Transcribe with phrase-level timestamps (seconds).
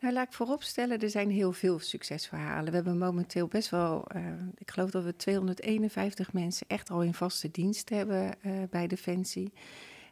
[0.00, 2.70] Nou, laat ik vooropstellen, er zijn heel veel succesverhalen.
[2.70, 4.22] We hebben momenteel best wel, uh,
[4.58, 9.52] ik geloof dat we 251 mensen echt al in vaste dienst hebben uh, bij Defensie.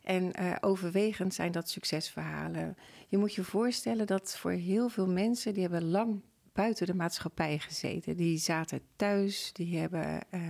[0.03, 2.77] En uh, overwegend zijn dat succesverhalen.
[3.09, 6.21] Je moet je voorstellen dat voor heel veel mensen, die hebben lang
[6.59, 8.17] buiten de maatschappij gezeten.
[8.17, 10.41] Die zaten thuis, die hebben uh,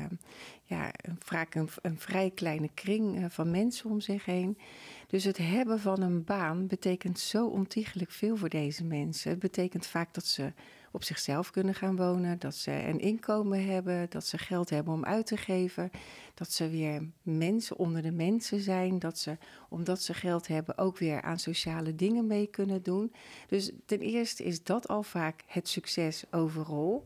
[0.64, 4.58] ja, vaak een, een, vrij kleine kring uh, van mensen om zich heen.
[5.06, 9.30] Dus het hebben van een baan betekent zo ontiegelijk veel voor deze mensen.
[9.30, 10.52] Het betekent vaak dat ze
[10.92, 15.04] op zichzelf kunnen gaan wonen, dat ze een inkomen hebben, dat ze geld hebben om
[15.04, 15.90] uit te geven,
[16.34, 19.36] dat ze weer mensen onder de mensen zijn, dat ze,
[19.68, 23.12] omdat ze geld hebben, ook weer aan sociale dingen mee kunnen doen.
[23.46, 27.04] Dus ten eerste is dat al vaak het succes overal.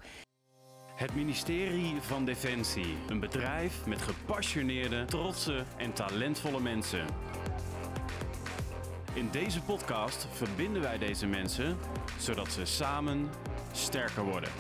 [0.95, 7.07] Het ministerie van Defensie, een bedrijf met gepassioneerde, trotse en talentvolle mensen.
[9.15, 11.77] In deze podcast verbinden wij deze mensen
[12.19, 13.31] zodat ze samen
[13.73, 14.51] sterker worden.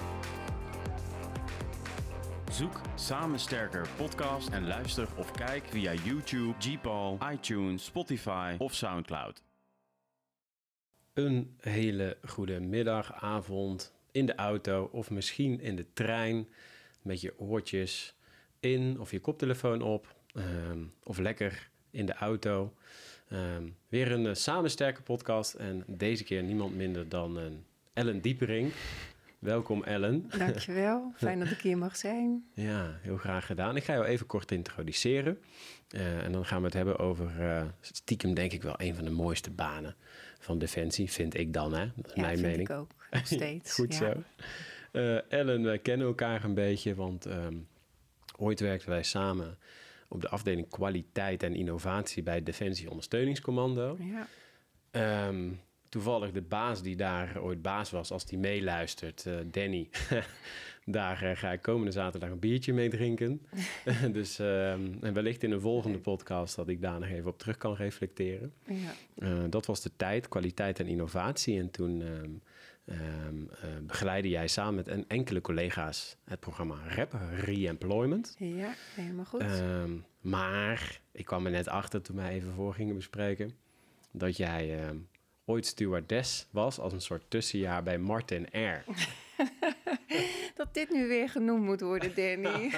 [2.51, 9.43] Zoek Samen Sterker podcast en luister of kijk via YouTube, Gpal, iTunes, Spotify of Soundcloud.
[11.13, 16.49] Een hele goede middag, avond in de auto of misschien in de trein
[17.03, 18.15] met je oortjes
[18.61, 22.75] in of je koptelefoon op um, of lekker in de auto.
[23.33, 28.21] Um, weer een uh, Samen Sterker podcast en deze keer niemand minder dan een Ellen
[28.21, 28.73] Diepering.
[29.43, 30.31] Welkom Ellen.
[30.39, 32.45] Dankjewel, fijn dat ik hier mag zijn.
[32.55, 33.77] Ja, heel graag gedaan.
[33.77, 35.39] Ik ga jou even kort introduceren.
[35.91, 39.05] Uh, en dan gaan we het hebben over uh, stiekem denk ik wel een van
[39.05, 39.97] de mooiste banen
[40.39, 41.91] van Defensie, vind ik dan hè.
[41.97, 42.69] Dat is ja, mijn vind mening.
[42.69, 43.75] ik ook, nog steeds.
[43.75, 43.99] Goed ja.
[43.99, 44.23] zo.
[44.93, 47.69] Uh, Ellen, wij kennen elkaar een beetje, want um,
[48.37, 49.59] ooit werkten wij samen
[50.09, 53.99] op de afdeling kwaliteit en innovatie bij Defensie Ondersteuningscommando.
[54.91, 55.29] Ja.
[55.29, 55.61] Um,
[55.93, 59.89] toevallig de baas die daar ooit baas was, als die meeluistert, uh, Danny,
[60.85, 63.47] daar uh, ga ik komende zaterdag een biertje mee drinken.
[64.13, 67.57] dus um, en wellicht in een volgende podcast dat ik daar nog even op terug
[67.57, 68.53] kan reflecteren.
[68.67, 68.93] Ja.
[69.19, 71.59] Uh, dat was de tijd, kwaliteit en innovatie.
[71.59, 72.43] En toen um,
[72.85, 73.49] um,
[73.87, 78.35] begeleidde jij samen met en enkele collega's het programma REP, Re-Employment.
[78.39, 79.41] Ja, helemaal goed.
[79.41, 83.51] Ehm, maar ik kwam er net achter toen wij even voor gingen bespreken,
[84.13, 84.91] dat jij
[85.45, 88.85] ooit stewardess was als een soort tussenjaar bij Martin Air.
[90.57, 92.71] dat dit nu weer genoemd moet worden, Danny.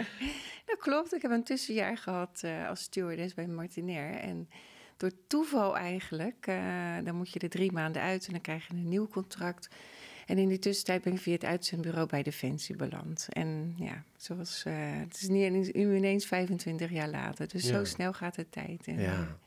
[0.68, 4.14] dat klopt, ik heb een tussenjaar gehad uh, als stewardess bij Martin Air.
[4.14, 4.48] En
[4.96, 8.74] door toeval eigenlijk, uh, dan moet je er drie maanden uit en dan krijg je
[8.74, 9.68] een nieuw contract.
[10.26, 13.26] En in die tussentijd ben ik via het uitzendbureau bij Defensie beland.
[13.30, 17.48] En ja, zoals, uh, het is niet ineens 25 jaar later.
[17.48, 17.68] Dus ja.
[17.68, 18.86] zo snel gaat de tijd.
[18.86, 19.38] En, ja.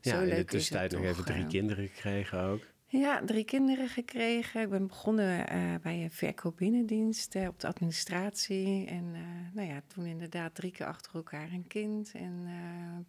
[0.00, 2.66] Ja, in de tussentijd nog even drie kinderen gekregen ook.
[2.86, 4.60] Ja, drie kinderen gekregen.
[4.60, 8.86] Ik ben begonnen uh, bij een verkoopbinnendienst uh, op de administratie.
[8.86, 9.20] En uh,
[9.54, 12.48] nou ja, toen inderdaad drie keer achter elkaar een kind en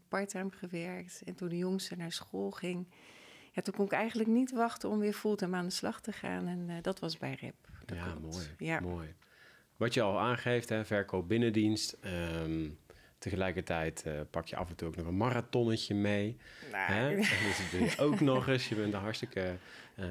[0.07, 1.21] parttime gewerkt.
[1.25, 2.87] En toen de jongste naar school ging,
[3.51, 6.47] ja, toen kon ik eigenlijk niet wachten om weer fulltime aan de slag te gaan.
[6.47, 7.53] En dat was bij.
[7.85, 8.79] Dat ja, mooi, Ja.
[8.79, 9.13] mooi.
[9.77, 11.97] Wat je al aangeeft, hè, verkoop binnendienst.
[12.41, 12.77] Um,
[13.21, 16.37] Tegelijkertijd uh, pak je af en toe ook nog een marathonnetje mee.
[16.71, 16.81] Nee.
[16.81, 17.15] Hè?
[17.15, 18.69] Dus dat doe je ook nog eens.
[18.69, 19.55] Je bent een hartstikke
[19.99, 20.05] uh,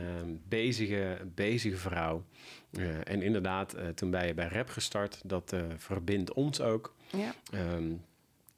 [0.49, 2.25] bezige, bezige vrouw.
[2.71, 5.21] Uh, en inderdaad, uh, toen ben je bij REP gestart.
[5.25, 6.95] Dat verbindt ons ook.
[7.11, 7.35] Ja.
[7.75, 8.05] Um,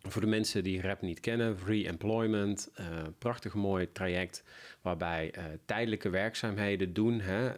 [0.02, 2.86] voor de mensen die REP niet kennen, re-employment, uh,
[3.18, 4.44] prachtig mooi traject
[4.80, 7.54] waarbij uh, tijdelijke werkzaamheden doen, hè, uh,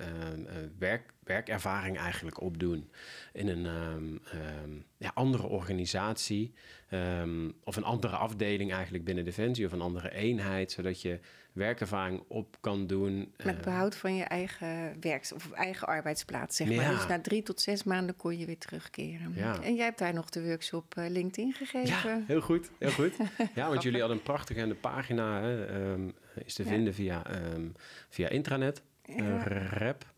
[0.78, 2.90] werk, werkervaring eigenlijk opdoen
[3.32, 4.20] in een um,
[4.64, 6.52] um, ja, andere organisatie
[6.90, 11.20] um, of een andere afdeling eigenlijk binnen Defensie of een andere eenheid, zodat je
[11.52, 13.32] werkervaring op kan doen.
[13.44, 16.84] Met behoud van je eigen werks- of eigen arbeidsplaats, zeg maar.
[16.84, 16.90] Ja.
[16.90, 19.32] Dus na drie tot zes maanden kon je weer terugkeren.
[19.36, 19.62] Ja.
[19.62, 22.08] En jij hebt daar nog de workshop uh, LinkedIn gegeven.
[22.10, 23.12] Ja, heel goed, heel goed.
[23.54, 25.96] Ja, want jullie hadden een prachtige en de pagina hè,
[26.44, 27.22] is te vinden via,
[28.08, 29.14] via intranet, Ja.
[29.48, 30.12] uh, rep.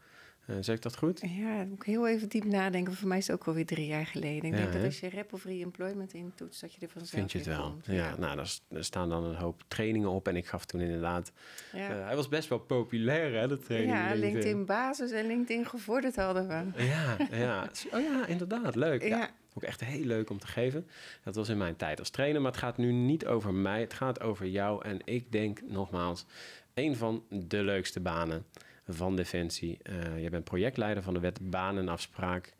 [0.46, 1.20] Uh, zeg ik dat goed?
[1.20, 2.94] Ja, dan moet ik heel even diep nadenken.
[2.94, 4.44] Voor mij is het ook alweer drie jaar geleden.
[4.44, 7.32] Ik Ja, denk dat als je rep of re-employment intoetst, dat je er vanzelf Vind
[7.32, 7.76] je het wel?
[7.84, 10.28] Ja, nou, daar, staan dan een hoop trainingen op.
[10.28, 11.32] En ik gaf toen inderdaad...
[11.72, 11.96] Ja.
[11.98, 13.92] Uh, hij was best wel populair, hè, de training.
[13.92, 16.84] ja, LinkedIn basis en LinkedIn gevorderd hadden we.
[16.84, 17.70] Ja, ja.
[17.92, 18.74] Oh ja, inderdaad.
[18.74, 19.02] Leuk.
[19.02, 19.08] Ja.
[19.08, 19.30] Ja.
[19.54, 20.86] Ook echt heel leuk om te geven.
[21.24, 22.40] Dat was in mijn tijd als trainer.
[22.40, 23.80] Maar het gaat nu niet over mij.
[23.80, 24.84] Het gaat over jou.
[24.84, 26.26] En ik denk nogmaals,
[26.74, 28.44] een van de leukste banen
[28.86, 29.78] van Defensie.
[29.82, 32.52] Uh, je bent projectleider van de wet Banenafspraak.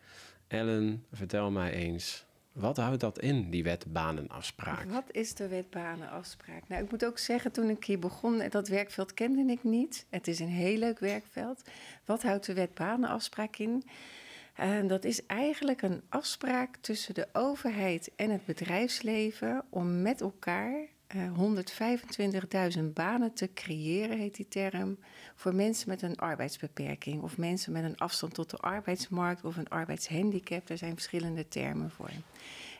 [0.48, 4.90] Ellen, vertel mij eens, Wat houdt dat in, die wet banenafspraak?
[4.90, 6.68] Wat is de wet banenafspraak?
[6.68, 10.06] Nou, ik moet ook zeggen, toen ik hier begon, dat werkveld kende ik niet.
[10.10, 11.62] Het is een heel leuk werkveld.
[12.04, 13.84] Wat houdt de wet banenafspraak in?
[14.54, 20.88] En dat is eigenlijk een afspraak tussen de overheid en het bedrijfsleven om met elkaar
[21.14, 24.98] 125.000 banen te creëren, heet die term,
[25.34, 29.68] voor mensen met een arbeidsbeperking of mensen met een afstand tot de arbeidsmarkt of een
[29.68, 30.66] arbeidshandicap.
[30.66, 32.10] Daar zijn verschillende termen voor.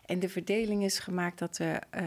[0.07, 2.01] En de verdeling is gemaakt dat de, uh,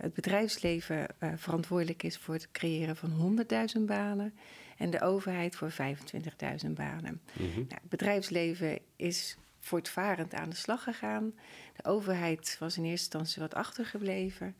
[0.00, 3.38] het bedrijfsleven uh, verantwoordelijk is voor het creëren van
[3.76, 4.34] 100.000 banen
[4.76, 7.20] en de overheid voor 25.000 banen.
[7.32, 7.54] Mm -hmm.
[7.54, 11.32] nou, het bedrijfsleven is voortvarend aan de slag gegaan.
[11.76, 14.56] De overheid was in eerste instantie wat achtergebleven.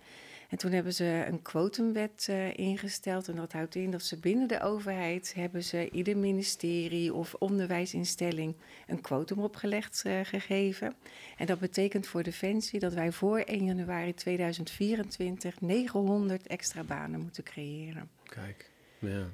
[0.55, 3.29] En toen hebben ze een quotumwet uh, ingesteld.
[3.29, 8.55] En dat houdt in dat ze binnen de overheid hebben ze ieder ministerie of onderwijsinstelling
[8.87, 10.95] een quotum opgelegd uh, gegeven.
[11.37, 17.45] En dat betekent voor Defensie dat wij voor 1 januari 2024 900 extra banen moeten
[17.45, 18.11] creëren.
[18.25, 19.27] Kijk, ja.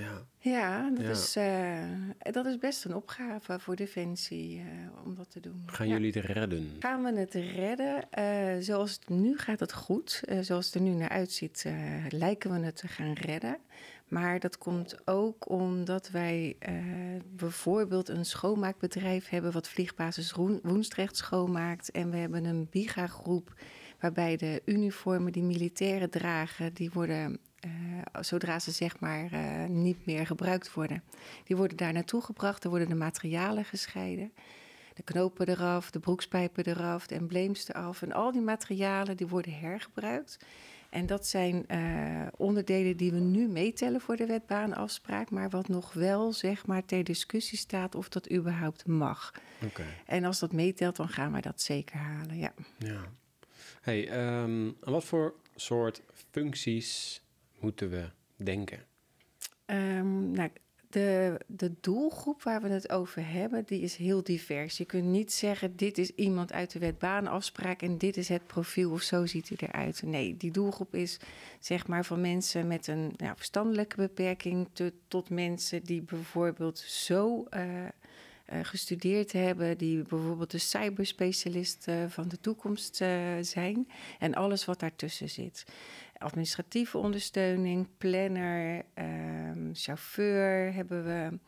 [0.00, 1.10] Ja, ja, dat, ja.
[1.10, 4.64] Is, uh, dat is best een opgave voor Defensie uh,
[5.04, 5.62] om dat te doen.
[5.66, 5.92] Gaan ja.
[5.92, 6.76] jullie het redden?
[6.78, 8.08] Gaan we het redden?
[8.18, 10.22] Uh, zoals het nu gaat het goed.
[10.40, 11.64] zoals het er nu naar uitziet,
[12.08, 13.58] lijken we het te gaan redden.
[14.08, 16.56] Maar dat komt ook omdat wij
[17.36, 19.52] bijvoorbeeld een schoonmaakbedrijf hebben...
[19.52, 20.32] wat vliegbasis
[20.62, 21.90] Woensdrecht schoonmaakt.
[21.90, 23.54] En we hebben een BIGA-groep
[24.00, 26.74] waarbij de uniformen die militairen dragen...
[26.74, 27.70] die worden uh,
[28.20, 31.02] zodra ze zeg maar uh, niet meer gebruikt worden.
[31.44, 34.32] Die worden daar naartoe gebracht, er worden de materialen gescheiden.
[34.94, 38.02] De knopen eraf, de broekspijpen eraf, de embleems eraf.
[38.02, 40.38] En al die materialen die worden hergebruikt.
[40.90, 45.92] En dat zijn uh, onderdelen die we nu meetellen voor de wetbaanafspraak, maar wat nog
[45.92, 49.32] wel zeg maar ter discussie staat of dat überhaupt mag.
[49.64, 49.86] Okay.
[50.06, 52.38] En als dat meetelt, dan gaan we dat zeker halen.
[52.38, 52.52] Ja.
[52.78, 53.00] ja.
[53.80, 57.20] Hey, um, wat voor soort functies
[57.58, 58.84] moeten we denken?
[59.66, 60.50] Um, nou,
[60.90, 64.76] de, de doelgroep waar we het over hebben, die is heel divers.
[64.76, 68.46] Je kunt niet zeggen, dit is iemand uit de wet baanafspraak en dit is het
[68.46, 70.02] profiel of zo ziet hij eruit.
[70.02, 71.18] Nee, die doelgroep is
[71.60, 74.68] zeg maar van mensen met een nou, verstandelijke beperking
[75.08, 77.46] tot mensen die bijvoorbeeld zo...
[77.50, 77.84] Uh,
[78.52, 83.08] uh, gestudeerd hebben, die bijvoorbeeld de cyberspecialist uh, van de toekomst uh,
[83.40, 83.88] zijn
[84.18, 85.64] en alles wat daartussen zit.
[86.18, 91.38] Administratieve ondersteuning, planner, ehm, chauffeur hebben we.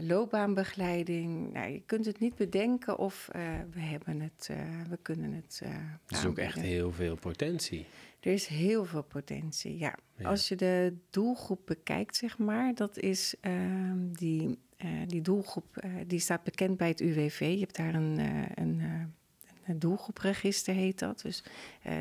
[0.00, 1.52] loopbaanbegeleiding.
[1.52, 3.28] Nou, je kunt het niet bedenken of
[3.70, 4.50] we hebben het,
[4.88, 5.60] we kunnen het.
[5.64, 7.86] Er is ook echt heel veel potentie.
[8.20, 9.94] Er is heel veel potentie, ja.
[10.16, 10.28] ja.
[10.28, 15.90] Als je de doelgroep bekijkt, zeg maar, dat is ehm, die uh, die doelgroep uh,
[16.06, 17.40] die staat bekend bij het UWV.
[17.40, 18.82] Je hebt daar een, uh, een,
[19.66, 21.20] een doelgroepregister, heet dat.
[21.22, 21.44] Dus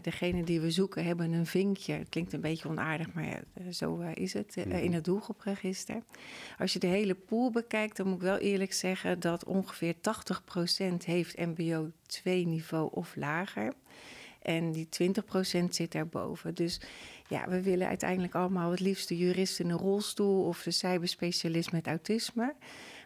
[0.01, 1.93] degene die we zoeken hebben een vinkje.
[1.93, 6.03] Het klinkt een beetje onaardig, maar zo is het in het doelgroepregister.
[6.57, 9.97] Als je de hele pool bekijkt, dan moet ik wel eerlijk zeggen dat ongeveer 80%
[11.05, 13.73] heeft MBO 2 niveau of lager.
[14.41, 16.55] En die 20% zit daarboven.
[16.55, 16.81] Dus
[17.27, 21.71] ja, we willen uiteindelijk allemaal het liefst de jurist in een rolstoel of de cyberspecialist
[21.71, 22.55] met autisme.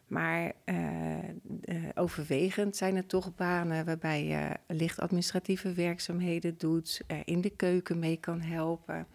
[0.08, 7.18] Maar uh, uh, overwegend zijn het toch banen waarbij je licht administratieve werkzaamheden doet, uh,
[7.24, 9.08] in de keuken mee kan helpen,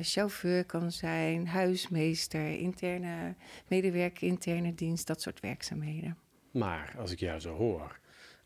[0.00, 3.34] chauffeur kan zijn, huismeester, interne
[3.68, 6.16] medewerker, interne dienst, dat soort werkzaamheden.
[6.50, 8.00] Maar als ik jou zo hoor,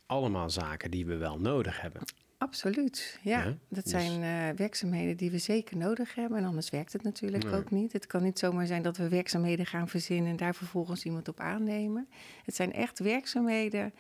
[0.07, 2.03] allemaal zaken die we wel nodig hebben.
[2.45, 3.39] Absoluut, ja.
[3.39, 3.93] ja dat dus...
[3.93, 6.39] zijn uh, werkzaamheden die we zeker nodig hebben.
[6.39, 7.55] En anders werkt het natuurlijk nee.
[7.55, 7.93] ook niet.
[7.93, 11.41] Het kan niet zomaar zijn dat we werkzaamheden gaan verzinnen en daar vervolgens iemand op
[11.41, 12.09] aannemen.
[12.45, 13.93] Het zijn echt werkzaamheden.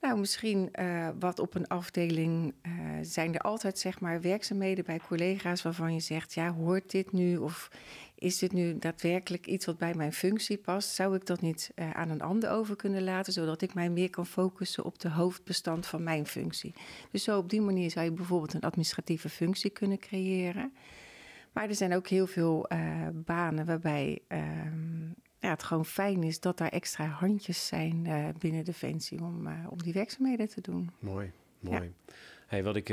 [0.00, 2.72] Nou, misschien uh, wat op een afdeling uh,
[3.02, 7.36] zijn er altijd zeg maar werkzaamheden bij collega's waarvan je zegt, ja, hoort dit nu?
[7.36, 7.70] Of
[8.14, 10.88] is dit nu daadwerkelijk iets wat bij mijn functie past?
[10.88, 14.10] Zou ik dat niet uh, aan een ander over kunnen laten, zodat ik mij meer
[14.10, 16.74] kan focussen op de hoofdbestand van mijn functie?
[17.10, 20.72] Dus zo op die manier zou je bijvoorbeeld een administratieve functie kunnen creëren.
[21.52, 24.38] Maar er zijn ook heel veel uh, banen waarbij uh,
[25.38, 29.82] ja, het gewoon fijn is dat daar extra handjes zijn uh, binnen Defensie om, om
[29.82, 30.90] die werkzaamheden te doen.
[30.98, 31.92] Mooi, mooi.
[32.06, 32.14] Ja.
[32.46, 32.86] Hey, wat ik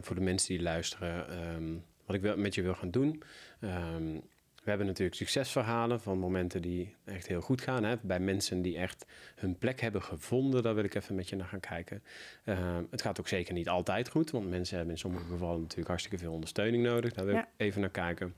[0.00, 3.22] voor de mensen die luisteren, um, wat ik met je wil gaan doen.
[3.60, 4.22] Um,
[4.62, 7.84] we hebben natuurlijk succesverhalen van momenten die echt heel goed gaan.
[7.84, 7.96] Hè?
[8.02, 10.62] Bij mensen die echt hun plek hebben gevonden.
[10.62, 12.02] Daar wil ik even met je naar gaan kijken.
[12.44, 14.30] Uh, het gaat ook zeker niet altijd goed.
[14.30, 17.12] Want mensen hebben in sommige gevallen natuurlijk hartstikke veel ondersteuning nodig.
[17.12, 17.40] Daar wil ja.
[17.40, 18.34] ik even naar kijken.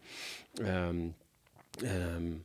[0.60, 1.14] Um,
[1.84, 2.44] um,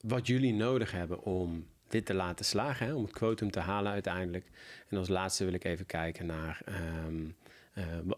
[0.00, 2.86] wat jullie nodig hebben om dit te laten slagen.
[2.86, 2.94] Hè?
[2.94, 4.46] Om het quotum te halen uiteindelijk.
[4.88, 6.62] En als laatste wil ik even kijken naar...
[7.06, 7.36] Um,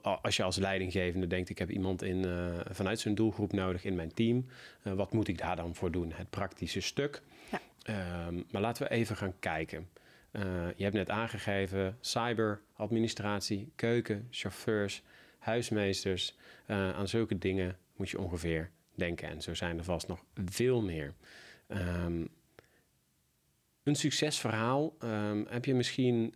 [0.03, 2.27] als je als leidinggevende denkt, ik heb iemand in,
[2.71, 4.47] vanuit zijn doelgroep nodig in mijn team,
[4.83, 6.13] wat moet ik daar dan voor doen?
[6.13, 7.23] Het praktische stuk.
[7.51, 7.61] Ja.
[7.83, 9.89] Ehm, maar laten we even gaan kijken.
[10.77, 15.03] je hebt net aangegeven cyber, administratie, keuken, chauffeurs,
[15.39, 16.37] huismeesters.
[16.67, 19.29] aan zulke dingen moet je ongeveer denken.
[19.29, 21.15] En zo zijn er vast nog veel meer.
[21.69, 22.29] Um,
[23.83, 24.97] een succesverhaal.
[25.05, 26.35] Um, heb je misschien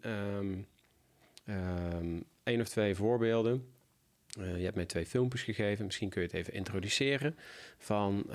[2.43, 3.67] één of twee voorbeelden?
[4.39, 5.85] Uh, je hebt mij twee filmpjes gegeven.
[5.85, 7.37] Misschien kun je het even introduceren.
[7.79, 8.27] Van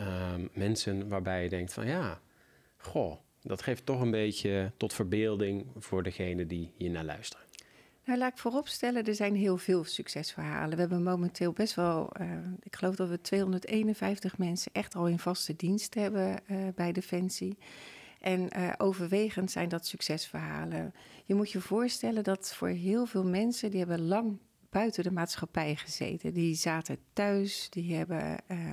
[0.53, 2.21] mensen waarbij je denkt van ja,
[2.77, 7.45] goh, dat geeft toch een beetje tot verbeelding voor degene die hier naar luisteren.
[8.07, 10.75] Nou, laat ik vooropstellen, er zijn heel veel succesverhalen.
[10.75, 12.31] We hebben momenteel best wel, uh,
[12.63, 17.57] ik geloof dat we 251 mensen echt al in vaste dienst hebben uh, bij Defensie.
[18.19, 20.93] En uh, overwegend zijn dat succesverhalen.
[21.25, 25.75] Je moet je voorstellen dat voor heel veel mensen, die hebben lang buiten de maatschappij
[25.75, 26.33] gezeten.
[26.33, 28.71] Die zaten thuis, die hebben uh,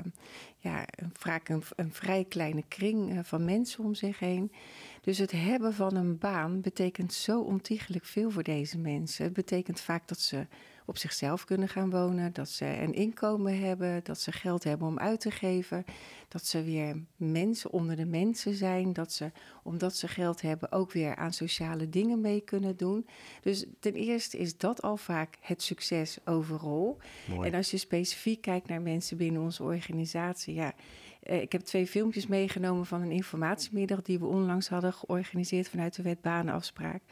[0.58, 4.52] ja, vaak een, een, vrij kleine kring uh, van mensen om zich heen.
[5.00, 9.24] Dus het hebben van een baan betekent zo ontiegelijk veel voor deze mensen.
[9.24, 10.46] Het betekent vaak dat ze
[10.84, 14.98] op zichzelf kunnen gaan wonen, dat ze een inkomen hebben, dat ze geld hebben om
[14.98, 15.84] uit te geven,
[16.28, 19.30] dat ze weer mensen onder de mensen zijn, dat ze,
[19.62, 23.06] omdat ze geld hebben, ook weer aan sociale dingen mee kunnen doen.
[23.42, 26.98] Dus ten eerste is dat al vaak het succes overal.
[27.42, 30.74] En als je specifiek kijkt naar mensen binnen onze organisatie, ja.
[31.22, 35.96] Eh, ik heb twee filmpjes meegenomen van een informatiemiddag die we onlangs hadden georganiseerd vanuit
[35.96, 37.02] de wet banenafspraak.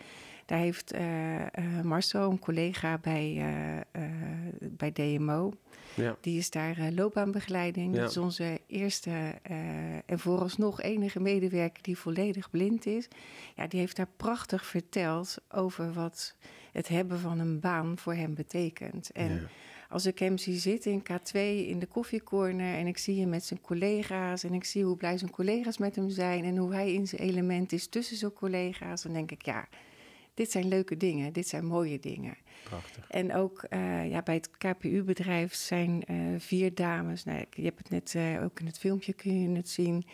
[0.46, 1.46] Daar heeft uh, uh,
[1.82, 3.34] Marcel, een collega bij,
[3.94, 4.02] uh,
[4.60, 5.52] bij DMO,
[5.94, 6.16] ja.
[6.20, 7.94] die is daar loopbaanbegeleiding.
[7.94, 8.00] Ja.
[8.00, 9.10] Dat is onze eerste
[10.06, 13.08] en vooralsnog enige medewerker die volledig blind is.
[13.56, 16.34] Ja, die heeft daar prachtig verteld over wat
[16.72, 19.10] het hebben van een baan voor hem betekent.
[19.10, 19.48] En ja.
[19.88, 21.32] als ik hem zie zitten in K2
[21.68, 25.18] in de koffiecorner en ik zie hem met zijn collega's en ik zie hoe blij
[25.18, 29.02] zijn collega's met hem zijn en hoe hij in zijn element is tussen zijn collega's,
[29.02, 29.68] dan denk ik ja
[30.34, 32.36] dit zijn leuke dingen, dit zijn mooie dingen.
[32.64, 33.06] Prachtig.
[33.08, 37.90] En ook uh, ja, bij het KPU-bedrijf zijn uh, vier dames, nou, je hebt het
[37.90, 40.04] net uh, ook in het filmpje kun je het zien.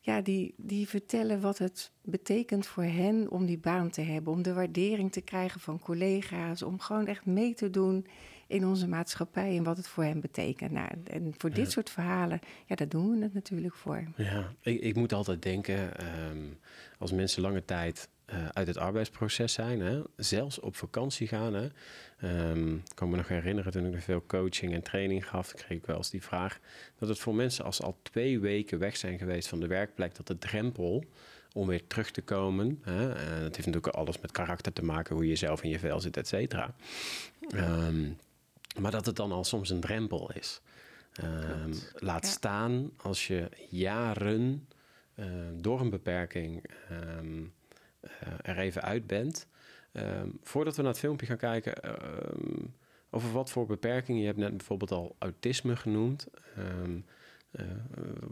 [0.00, 4.42] Ja, die, die vertellen wat het betekent voor hen om die baan te hebben, om
[4.42, 8.06] de waardering te krijgen van collega's, om gewoon echt mee te doen
[8.46, 10.70] in onze maatschappij en wat het voor hen betekent.
[10.70, 14.04] Nou, en voor dit soort verhalen, ja, daar doen we het natuurlijk voor.
[14.16, 16.58] Ja, ik, ik moet altijd denken, um,
[16.98, 20.02] als mensen lange tijd uh, uit het arbeidsproces zijn, hè?
[20.16, 21.54] zelfs op vakantie gaan.
[21.54, 21.68] Hè?
[22.50, 25.78] Um, ik kan me nog herinneren toen ik nog veel coaching en training gaf, kreeg
[25.78, 26.58] ik wel eens die vraag
[26.98, 30.26] dat het voor mensen als al twee weken weg zijn geweest van de werkplek, dat
[30.26, 31.04] de drempel
[31.52, 33.08] om weer terug te komen, hè?
[33.08, 36.00] Uh, dat heeft natuurlijk alles met karakter te maken, hoe je zelf in je vel
[36.00, 36.74] zit, et cetera.
[37.54, 38.16] Um,
[38.78, 40.60] maar dat het dan al soms een drempel is.
[41.24, 42.30] Um, laat ja.
[42.30, 44.68] staan als je jaren
[45.14, 46.64] uh, door een beperking
[48.42, 49.46] er even uit bent.
[49.92, 52.74] Um, voordat we naar het filmpje gaan kijken, um,
[53.10, 54.20] over wat voor beperkingen.
[54.20, 56.26] Je hebt net bijvoorbeeld al autisme genoemd.
[56.58, 57.04] Um,
[57.50, 57.66] uh,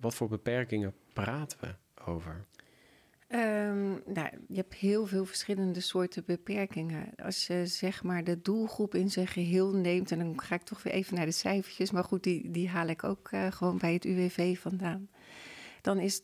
[0.00, 1.75] wat voor beperkingen praten we
[2.05, 2.45] over?
[4.07, 7.14] nou, je hebt heel veel verschillende soorten beperkingen.
[7.23, 10.83] Als je zeg maar de doelgroep in zijn geheel neemt, en dan ga ik toch
[10.83, 13.93] weer even naar de cijfertjes, maar goed, die, die haal ik ook uh, gewoon bij
[13.93, 15.09] het UWV vandaan
[15.82, 16.22] dan is 10%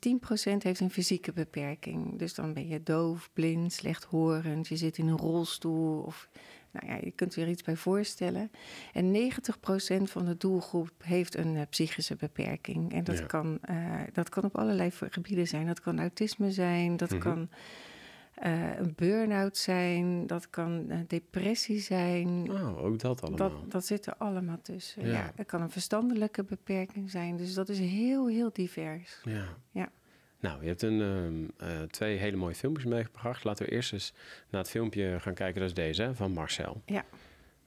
[0.58, 2.18] heeft een fysieke beperking.
[2.18, 6.28] Dus dan ben je doof, blind, slechthorend, je zit in een rolstoel of
[6.70, 8.50] nou ja, je kunt er iets bij voorstellen.
[8.92, 12.92] En 90% van de doelgroep heeft een uh, psychische beperking.
[12.92, 15.66] En dat, kan, uh, dat kan op allerlei gebieden zijn.
[15.66, 17.32] Dat kan autisme zijn, dat mm -hmm.
[17.32, 17.48] kan
[18.46, 22.50] uh, een burn-out zijn, dat kan uh, depressie zijn.
[22.50, 23.50] Oh, ook dat allemaal.
[23.50, 25.06] Dat, dat zit er allemaal tussen.
[25.06, 25.12] Ja.
[25.12, 25.32] ja.
[25.34, 27.36] het kan een verstandelijke beperking zijn.
[27.36, 29.20] Dus dat is heel, heel divers.
[29.24, 29.44] Ja.
[29.70, 29.88] ja.
[30.40, 33.44] Nou, je hebt een, uh, twee hele mooie filmpjes meegebracht.
[33.44, 34.14] Laten we eerst eens
[34.50, 35.60] naar het filmpje gaan kijken.
[35.60, 36.82] Dat is deze, hè, van Marcel.
[36.86, 37.04] Ja.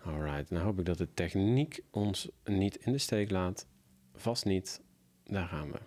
[0.03, 3.67] Alright, nou hoop ik dat de techniek ons niet in de steek laat.
[4.15, 4.81] Vast niet.
[5.23, 5.77] Daar gaan we.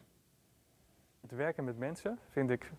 [1.20, 2.70] Het werken met mensen vind ik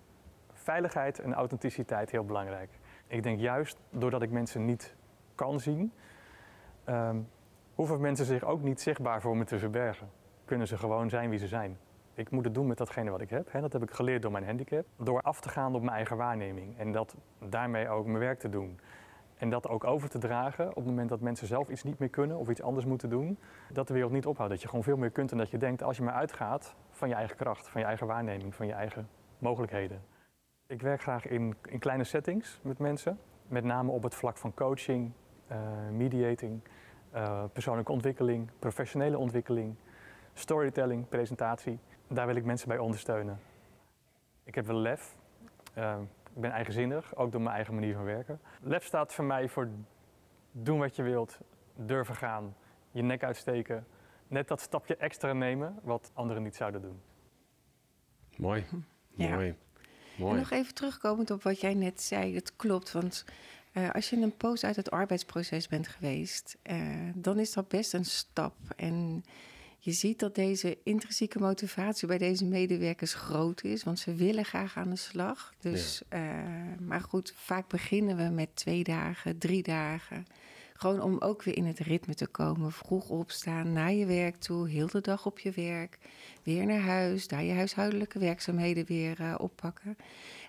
[0.66, 2.70] veiligheid en authenticiteit heel belangrijk.
[3.08, 4.96] Ik denk juist doordat ik mensen niet
[5.36, 5.94] kan zien,
[6.90, 7.28] um,
[7.76, 10.10] hoeven mensen zich ook niet zichtbaar voor me te verbergen.
[10.46, 11.78] Kunnen ze gewoon zijn wie ze zijn.
[12.14, 13.52] Ik moet het doen met datgene wat ik heb.
[13.52, 13.62] Hè.
[13.62, 14.86] Dat heb ik geleerd door mijn handicap.
[14.98, 16.78] Door af te gaan op mijn eigen waarneming.
[16.78, 18.80] En dat daarmee ook mijn werk te doen.
[19.38, 22.10] En dat ook over te dragen op het moment dat mensen zelf iets niet meer
[22.10, 23.38] kunnen of iets anders moeten doen.
[23.72, 24.52] Dat de wereld niet ophoudt.
[24.52, 27.10] Dat je gewoon veel meer kunt en dat je denkt als je maar uitgaat van
[27.10, 30.02] je eigen kracht, van je eigen waarneming, van je eigen mogelijkheden.
[30.68, 33.20] Ik werk graag in, in kleine settings met mensen.
[33.48, 35.12] Met name op het vlak van coaching,
[35.52, 35.58] uh,
[35.92, 36.62] mediating,
[37.12, 39.76] eh, persoonlijke ontwikkeling, professionele ontwikkeling,
[40.34, 41.80] storytelling, presentatie.
[42.08, 43.40] Daar wil ik mensen bij ondersteunen.
[44.44, 45.16] Ik heb wel lef.
[45.78, 45.98] Uh,
[46.36, 48.40] ik ben eigenzinnig, ook door mijn eigen manier van werken.
[48.62, 49.70] Lef staat voor mij voor
[50.52, 51.40] doen wat je wilt,
[51.76, 52.56] durven gaan,
[52.92, 53.88] je nek uitsteken.
[54.28, 57.02] Net dat stapje extra nemen wat anderen niet zouden doen.
[58.38, 58.66] Mooi,
[59.16, 59.36] ja.
[59.36, 59.56] mooi.
[60.18, 60.32] Mooi.
[60.32, 62.92] En nog even terugkomend op wat jij net zei, het klopt.
[62.92, 63.26] Want
[63.74, 66.78] uh, als je een poos uit het arbeidsproces bent geweest, uh,
[67.14, 68.56] dan is dat best een stap.
[68.76, 69.24] En
[69.80, 74.78] je ziet dat deze intrinsieke motivatie bij deze medewerkers groot is, want ze willen graag
[74.78, 75.54] aan de slag.
[75.60, 76.18] Dus, ja.
[76.18, 80.26] uh, maar goed, vaak beginnen we met twee dagen, drie dagen.
[80.78, 82.72] Gewoon om ook weer in het ritme te komen.
[82.72, 85.98] Vroeg opstaan, naar je werk toe, heel de dag op je werk.
[86.44, 89.98] Weer naar huis, daar je huishoudelijke werkzaamheden weer uh, oppakken.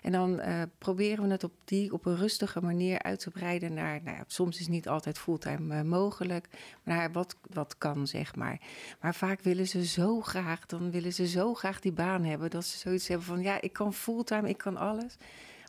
[0.01, 3.73] En dan uh, proberen we het op die op een rustige manier uit te breiden
[3.73, 6.47] naar, nou ja, soms is niet altijd fulltime uh, mogelijk,
[6.83, 8.61] maar naar wat, wat kan, zeg maar.
[9.01, 12.65] Maar vaak willen ze zo graag, dan willen ze zo graag die baan hebben, dat
[12.65, 15.17] ze zoiets hebben van, ja, ik kan fulltime, ik kan alles.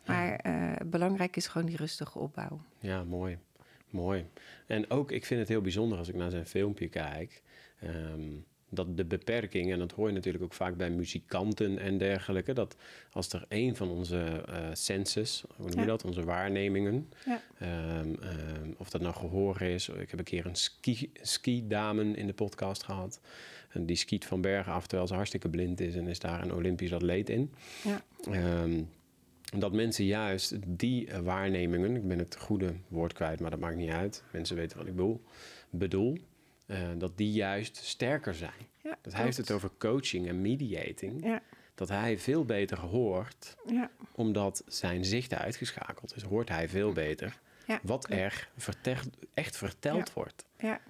[0.05, 0.41] Maar
[0.85, 2.61] belangrijk is gewoon die rustige opbouw.
[2.79, 3.37] Ja, mooi.
[3.89, 4.25] Mooi.
[4.67, 7.41] En ook, ik vind het heel bijzonder als ik naar zijn filmpje kijk.
[7.83, 12.53] Um, dat de beperking, en dat hoor je natuurlijk ook vaak bij muzikanten en dergelijke,
[12.53, 12.75] dat
[13.11, 15.85] als er een van onze uh, senses, hoe noem je ja.
[15.85, 17.41] dat, onze waarnemingen, ja.
[17.99, 22.27] um, um, of dat nou gehoor is, ik heb een keer een ski, ski-dame in
[22.27, 23.19] de podcast gehad,
[23.69, 26.53] en die skiet van bergen af terwijl ze hartstikke blind is en is daar een
[26.53, 27.53] Olympisch atleet in.
[27.83, 28.03] Ja.
[28.61, 28.89] Um,
[29.57, 33.91] dat mensen juist die waarnemingen, ik ben het goede woord kwijt, maar dat maakt niet
[33.91, 35.21] uit, mensen weten wat ik bedoel,
[35.69, 36.17] bedoel
[36.65, 38.67] uh, dat die juist sterker zijn.
[38.83, 41.23] Ja, dat hij heeft het over coaching en mediating.
[41.23, 41.41] Ja.
[41.75, 43.91] Dat hij veel beter hoort, ja.
[44.11, 47.39] omdat zijn zicht uitgeschakeld is, hoort hij veel beter
[47.81, 48.47] wat er
[49.33, 50.45] echt verteld wordt.
[50.57, 50.81] Ja.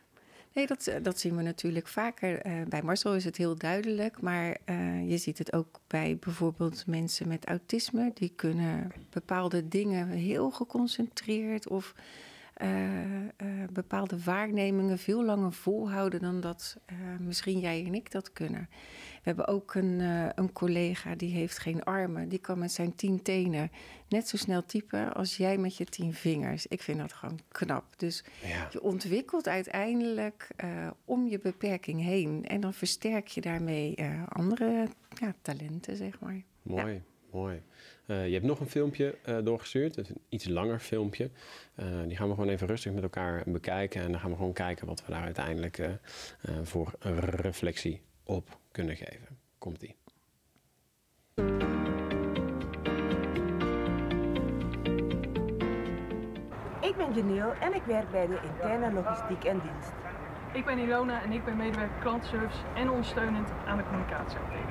[0.59, 2.45] Nee, dat, eh, dat zien we natuurlijk vaker.
[2.45, 6.87] Uh, bij Marcel is het heel duidelijk, maar uh, je ziet het ook bij bijvoorbeeld
[6.87, 8.11] mensen met autisme.
[8.13, 11.95] Die kunnen bepaalde dingen heel geconcentreerd of
[13.71, 16.77] bepaalde waarnemingen veel langer volhouden dan dat
[17.19, 18.69] misschien jij en ik dat kunnen.
[19.23, 19.99] We hebben ook een,
[20.35, 22.29] een collega die heeft geen armen.
[22.29, 23.71] Die kan met zijn tien tenen
[24.09, 26.67] net zo snel typen als jij met je tien vingers.
[26.67, 27.83] Ik vind dat gewoon knap.
[27.97, 28.67] Dus ja.
[28.71, 30.47] je ontwikkelt uiteindelijk
[31.05, 32.45] om je beperking heen.
[32.47, 33.95] En dan versterk je daarmee
[34.29, 34.87] andere
[35.19, 36.41] ja, talenten, zeg maar.
[36.61, 36.99] Mooi, ja.
[37.31, 37.61] mooi.
[38.05, 41.29] Uh, je hebt nog een filmpje uh, doorgestuurd, een iets langer filmpje.
[41.79, 44.01] Uh, die gaan we gewoon even rustig met elkaar bekijken.
[44.01, 45.89] En dan gaan we gewoon kijken wat we daar uiteindelijk
[46.63, 46.93] voor
[47.41, 49.39] reflectie op kunnen geven.
[49.57, 49.95] Komt-ie.
[56.81, 59.91] Ik ben Janiel en ik werk bij de interne logistiek en dienst.
[60.53, 64.69] Ik ben Ilona en ik ben medewerker klantenservice en ondersteunend aan de communicatieafdeling.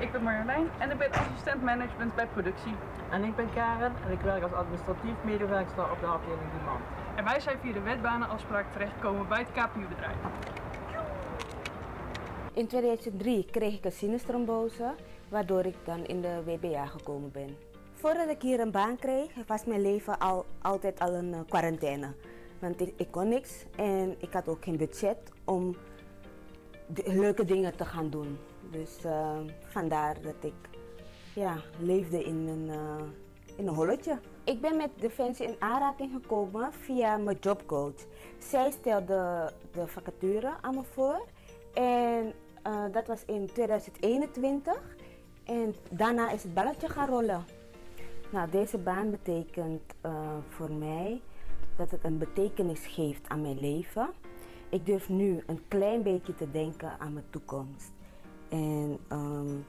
[0.00, 2.74] Ik ben Marjolein en ik ben assistent management bij productie.
[3.10, 6.84] En ik ben Karen en ik werk als administratief medewerkster op de afdeling Demand.
[7.14, 10.16] En wij zijn via de wetbanenafspraak terechtgekomen bij het KPU-bedrijf.
[12.54, 14.94] In 2003 kreeg ik een sinustrombose,
[15.28, 17.56] waardoor ik dan in de WBA gekomen ben.
[17.92, 22.14] Voordat ik hier een baan kreeg, was mijn leven al, altijd al een uh, quarantaine.
[22.58, 25.76] Want ik, ik kon niks en ik had ook geen budget om
[27.04, 28.38] leuke dingen te gaan doen.
[28.70, 30.54] Dus uh, vandaar dat ik
[31.34, 34.18] ja, leefde in een, uh, in een holletje.
[34.44, 38.06] Ik ben met Defensie in aanraking gekomen via mijn jobcoach.
[38.38, 41.26] Zij stelde de vacature aan me voor.
[41.74, 42.32] En
[42.66, 44.96] uh, dat was in 2021.
[45.44, 47.44] En daarna is het balletje gaan rollen.
[48.30, 49.82] Nou, deze baan betekent
[50.48, 51.20] voor mij
[51.76, 54.10] dat het een betekenis geeft aan mijn leven.
[54.68, 57.92] Ik durf nu een klein beetje te denken aan mijn toekomst.
[58.48, 59.64] En um,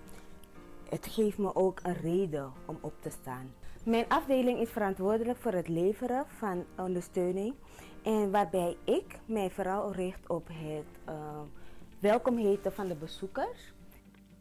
[0.90, 3.54] het geeft me ook een reden om op te staan.
[3.86, 7.54] Mijn afdeling is verantwoordelijk voor het leveren van ondersteuning.
[8.04, 11.42] En waarbij ik mij vooral richt op het uh,
[12.04, 13.74] welkom heten van de bezoekers.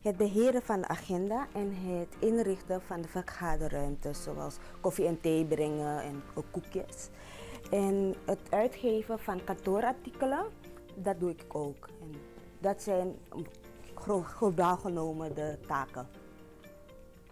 [0.01, 5.45] Het beheren van de agenda en het inrichten van de vergaderruimtes, zoals koffie en thee
[5.45, 7.09] brengen en koekjes.
[7.71, 10.45] En het uitgeven van kantoorartikelen,
[10.95, 11.89] dat doe ik ook.
[12.01, 12.21] En
[12.59, 13.17] dat zijn
[14.25, 16.09] globaal genomen de taken.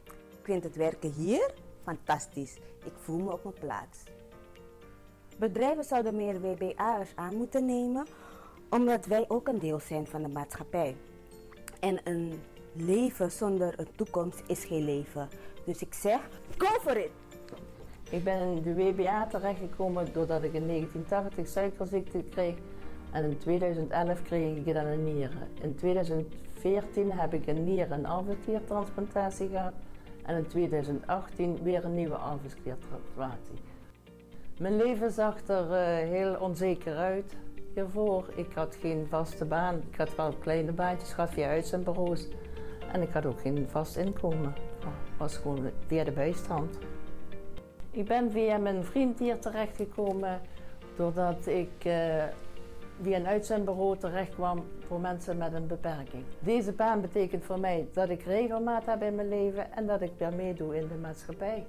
[0.05, 2.57] Ik vind het werken hier fantastisch.
[2.85, 4.03] Ik voel me op mijn plaats.
[5.38, 8.07] Bedrijven zouden meer WBA'ers aan moeten nemen,
[8.70, 10.96] omdat wij ook een deel zijn van de maatschappij.
[11.80, 12.40] En een
[12.72, 15.28] leven zonder een toekomst is geen leven.
[15.64, 16.20] Dus ik zeg,
[16.59, 17.11] go for it!
[18.11, 22.54] Ik ben in de WBA terechtgekomen doordat ik in 1980 suikerziekte kreeg
[23.12, 25.48] En in 2011 kreeg ik dan een nieren.
[25.62, 29.72] In 2014 heb ik een nier- en alvleeskliertransplantatie gehad.
[30.24, 33.59] En in 2018 weer een nieuwe alvleeskliertransplantatie.
[34.59, 37.37] Mijn leven zag er uh, heel onzeker uit
[37.74, 38.28] hiervoor.
[38.35, 39.83] Ik had geen vaste baan.
[39.90, 42.28] Ik had wel kleine baantjes gehad via uitzendbureaus.
[42.92, 44.54] En ik had ook geen vast inkomen.
[44.78, 46.78] Het was gewoon via de bijstand.
[47.90, 50.40] Ik ben via mijn vriend hier terechtgekomen
[50.96, 52.24] doordat ik uh,
[53.02, 56.24] via een uitzendbureau terecht kwam voor mensen met een beperking.
[56.38, 60.12] Deze baan betekent voor mij dat ik regelmaat heb in mijn leven en dat ik
[60.18, 61.66] weer meedoe in de maatschappij.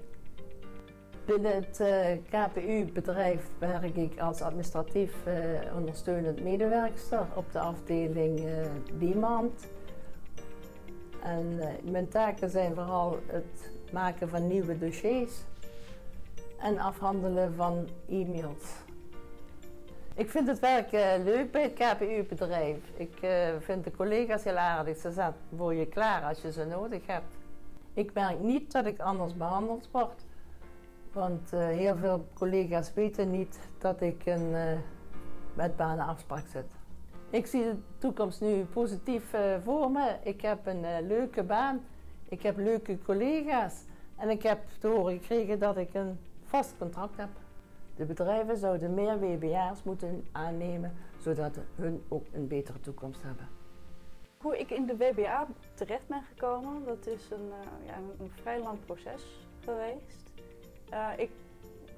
[1.31, 5.33] Binnen het uh, KPU-bedrijf werk ik als administratief uh,
[5.75, 8.45] ondersteunend medewerkster op de afdeling uh,
[8.99, 9.67] Demand.
[11.23, 15.33] En mijn taken zijn vooral het maken van nieuwe dossiers
[16.59, 18.65] en afhandelen van e-mails.
[20.15, 20.91] Ik vind het werk
[21.23, 22.77] leuk bij het KPU-bedrijf.
[22.95, 23.17] Ik
[23.59, 24.97] vind de collega's heel aardig.
[24.97, 27.35] Ze zetten voor je klaar als je ze nodig hebt.
[27.93, 30.29] Ik merk niet dat ik anders behandeld word.
[31.11, 34.77] Want uh, heel veel collega's weten niet dat ik een uh,
[35.53, 36.65] met banenafspraak zit.
[37.29, 40.15] Ik zie de toekomst nu positief uh, voor me.
[40.23, 41.81] Ik heb een leuke baan,
[42.25, 43.83] ik heb leuke collega's
[44.17, 47.29] en ik heb te horen gekregen dat ik een vast contract heb.
[47.95, 53.47] De bedrijven zouden meer WBA's moeten aannemen, zodat hun ook een betere toekomst hebben.
[54.37, 57.51] Hoe ik in de WBA terecht ben gekomen, dat is een,
[57.85, 60.30] ja, een vrij lang proces geweest.
[60.93, 61.29] Uh, ik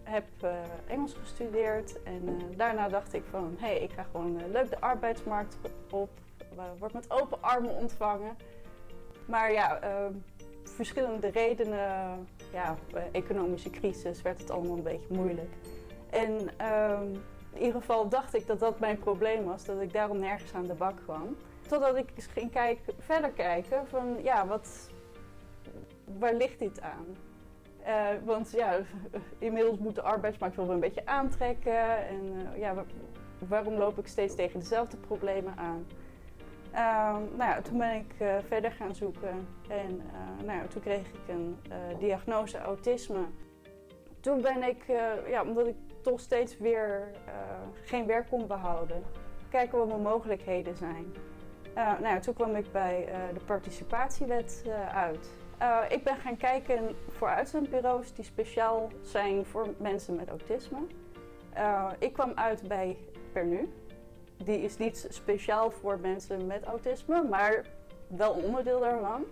[0.04, 0.52] heb uh,
[0.88, 4.80] Engels gestudeerd en uh, daarna dacht ik van hé, hey, ik ga gewoon leuk de
[4.80, 5.58] arbeidsmarkt
[5.92, 6.10] op,
[6.80, 8.38] word met open armen ontvangen.
[9.26, 9.80] Maar ja,
[10.64, 12.76] verschillende redenen, ja,
[13.12, 15.54] economische crisis, werd het allemaal een beetje moeilijk.
[16.10, 16.50] En
[17.54, 20.68] in ieder geval dacht ik dat dat mijn probleem was, dat ik daarom nergens aan
[20.68, 21.38] de bak kwam.
[21.68, 24.90] Totdat ik eens ging kijken, verder kijken van ja, wat,
[26.20, 27.06] waar ligt dit aan?
[27.88, 28.80] Uh, want ja,
[29.38, 32.08] inmiddels moet de arbeidsmarkt wel een beetje aantrekken.
[32.08, 32.84] En uh, ja,
[33.48, 35.86] waarom loop ik steeds tegen dezelfde problemen aan?
[36.74, 36.80] Uh,
[37.38, 40.02] nou ja, toen ben ik uh, verder gaan zoeken en
[40.46, 41.58] nou ja, toen kreeg ik een
[42.00, 43.26] diagnose autisme.
[44.20, 44.84] Toen ben ik,
[45.28, 47.12] ja, omdat ik toch steeds weer
[47.84, 49.04] geen werk kon behouden,
[49.50, 51.14] kijken wat mijn mogelijkheden zijn.
[51.76, 55.30] nou ja, toen kwam ik bij de participatiewet uit.
[55.62, 60.80] Uh, ik ben gaan kijken voor uitzendbureaus die speciaal zijn voor mensen met autisme.
[61.58, 62.98] Uh, ik kwam uit bij
[63.32, 63.74] Pernu.
[64.38, 67.66] Die is niet speciaal voor mensen met autisme, maar
[68.08, 69.24] wel onderdeel daarvan.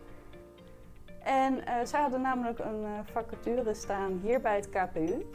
[1.24, 5.26] En uh, ze hadden namelijk een vacature staan hier bij het KPU.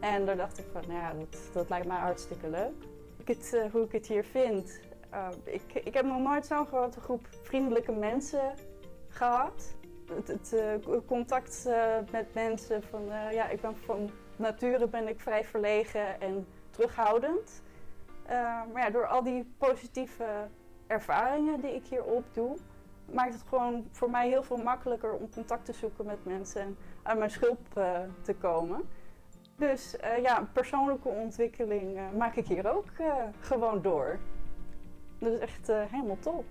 [0.00, 2.74] En daar dacht ik van, nou ja, dat, dat lijkt mij hartstikke leuk.
[3.16, 4.80] Ik het, hoe ik het hier vind.
[5.44, 8.54] ik, ik heb nog nooit zo'n grote groep vriendelijke mensen
[9.08, 9.76] gehad
[10.14, 15.20] het, uh, contact uh, met mensen van uh, ja, ik ben van nature ben ik
[15.20, 17.62] vrij verlegen en terughoudend.
[18.72, 20.24] maar ja, door al die positieve
[20.86, 22.56] ervaringen die ik hier opdoe,
[23.12, 26.76] maakt het gewoon voor mij heel veel makkelijker om contact te zoeken met mensen en
[27.02, 27.58] aan mijn schulp
[28.22, 28.88] te komen.
[29.56, 32.86] Dus ja, persoonlijke ontwikkeling maak ik hier ook
[33.40, 34.18] gewoon door.
[35.18, 36.44] Dat is echt helemaal top.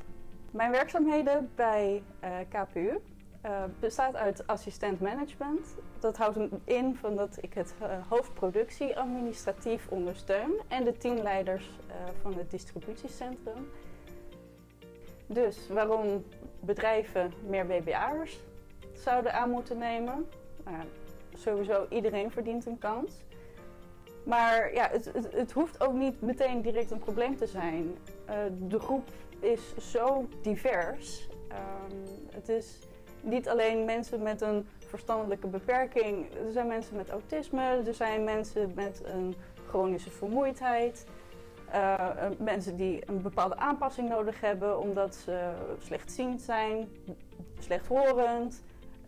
[0.51, 2.03] Mijn werkzaamheden bij
[2.49, 3.01] KPU
[3.45, 5.75] uh, bestaat uit assistent management.
[5.99, 11.93] Dat houdt in van dat ik het uh, hoofdproductie administratief ondersteun en de teamleiders uh,
[12.21, 13.69] van het distributiecentrum.
[15.27, 16.25] Dus waarom
[16.59, 18.39] bedrijven meer BBA'ers
[18.93, 20.27] zouden aan moeten nemen?
[20.63, 20.77] Nou
[21.33, 23.11] sowieso iedereen verdient een kans.
[24.23, 27.97] Maar ja, het, het, het, hoeft ook niet meteen direct een probleem te zijn.
[28.67, 31.27] de groep is zo divers.
[31.51, 32.03] Um,
[32.33, 32.79] het is
[33.25, 36.25] niet alleen mensen met een verstandelijke beperking.
[36.45, 39.35] Er zijn mensen met autisme, er zijn mensen met een
[39.67, 41.05] chronische vermoeidheid.
[41.73, 46.89] Uh, mensen die een bepaalde aanpassing nodig hebben omdat ze slechtziend zijn,
[47.59, 48.63] slechthorend,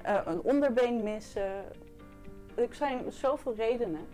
[0.06, 1.52] uh, een onderbeen missen.
[2.56, 4.08] Er zijn zoveel redenen.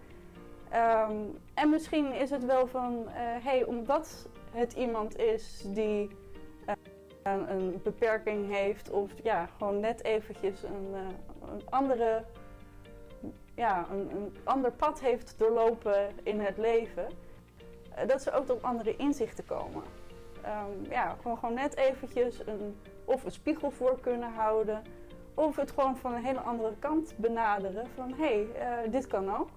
[0.74, 6.10] Um, en misschien is het wel van, uh, hey, omdat het iemand is die
[7.24, 11.00] een, beperking heeft of ja, gewoon net eventjes een, uh,
[11.52, 12.24] een andere,
[13.56, 17.08] ja, een, een, ander pad heeft doorlopen in het leven,
[17.90, 19.84] uh, dat ze ook tot andere inzichten komen.
[20.46, 24.82] Um, ja, gewoon, gewoon net eventjes een, of een spiegel voor kunnen houden,
[25.34, 29.38] of het gewoon van een hele andere kant benaderen van hé, hey, uh, dit kan
[29.38, 29.50] ook.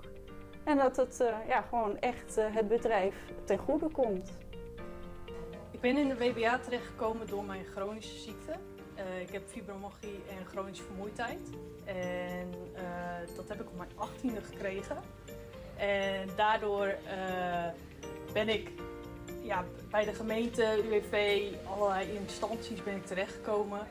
[0.65, 4.46] En dat het ja, gewoon echt het bedrijf ten goede komt.
[5.87, 8.53] Ben in de WBA terechtgekomen door mijn chronische ziekte.
[8.97, 11.49] Uh, ik heb fibromyalgie en chronische vermoeidheid.
[11.85, 14.97] En uh, dat heb ik op mijn 18e gekregen.
[15.77, 17.67] En daardoor uh,
[18.33, 18.71] ben ik
[19.43, 23.87] ja, bij de gemeente, UWV, allerlei instanties ben ik terechtgekomen.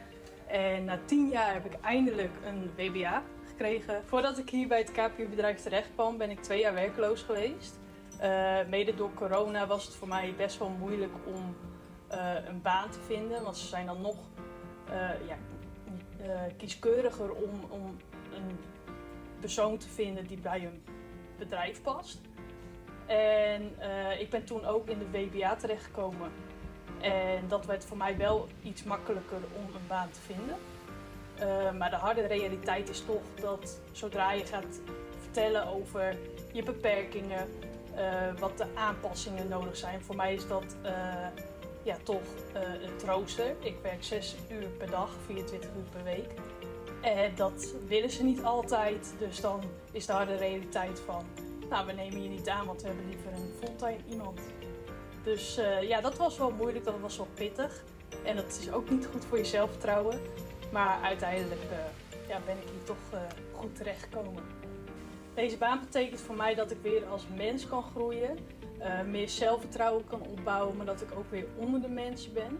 [0.47, 4.01] En na tien jaar heb ik eindelijk een WBA gekregen.
[4.05, 7.79] Voordat ik hier bij het KPU-bedrijf terecht kwam, ben ik twee jaar werkloos geweest.
[8.69, 11.55] Mede door corona was het voor mij best wel moeilijk om
[12.47, 13.43] een baan te vinden.
[13.43, 14.15] Want ze zijn dan nog
[14.89, 15.37] uh, ja,
[16.57, 17.97] kieskeuriger om, om
[18.33, 18.59] een
[19.39, 20.83] persoon te vinden die bij een
[21.37, 22.19] bedrijf past.
[23.05, 23.61] En
[24.19, 26.31] ik ben toen ook in de WBA terechtgekomen.
[27.01, 30.57] En dat werd voor mij wel iets makkelijker om een baan te vinden.
[31.77, 34.79] Maar de harde realiteit is toch dat zodra je gaat
[35.21, 36.17] vertellen over
[36.53, 37.47] je beperkingen,
[38.39, 40.01] wat de aanpassingen nodig zijn.
[40.01, 40.75] Voor mij is dat
[41.85, 42.21] ja, toch
[42.53, 43.55] het rooster.
[43.59, 46.31] Ik werk 6 uur per dag, 24 uur per week.
[47.01, 49.13] En dat willen ze niet altijd.
[49.19, 51.25] Dus dan is de harde realiteit van,
[51.69, 54.39] nou we nemen je niet aan, want we hebben liever een fulltime iemand.
[55.23, 57.83] Dus uh, ja, dat was wel moeilijk, dat was wel pittig.
[58.23, 60.21] En dat is ook niet goed voor je zelfvertrouwen.
[60.71, 61.77] Maar uiteindelijk uh,
[62.27, 63.19] ja, ben ik hier toch uh,
[63.51, 64.43] goed terechtgekomen.
[65.33, 68.37] Deze baan betekent voor mij dat ik weer als mens kan groeien.
[69.07, 72.59] Meer zelfvertrouwen kan opbouwen, maar dat ik ook weer onder de mensen ben.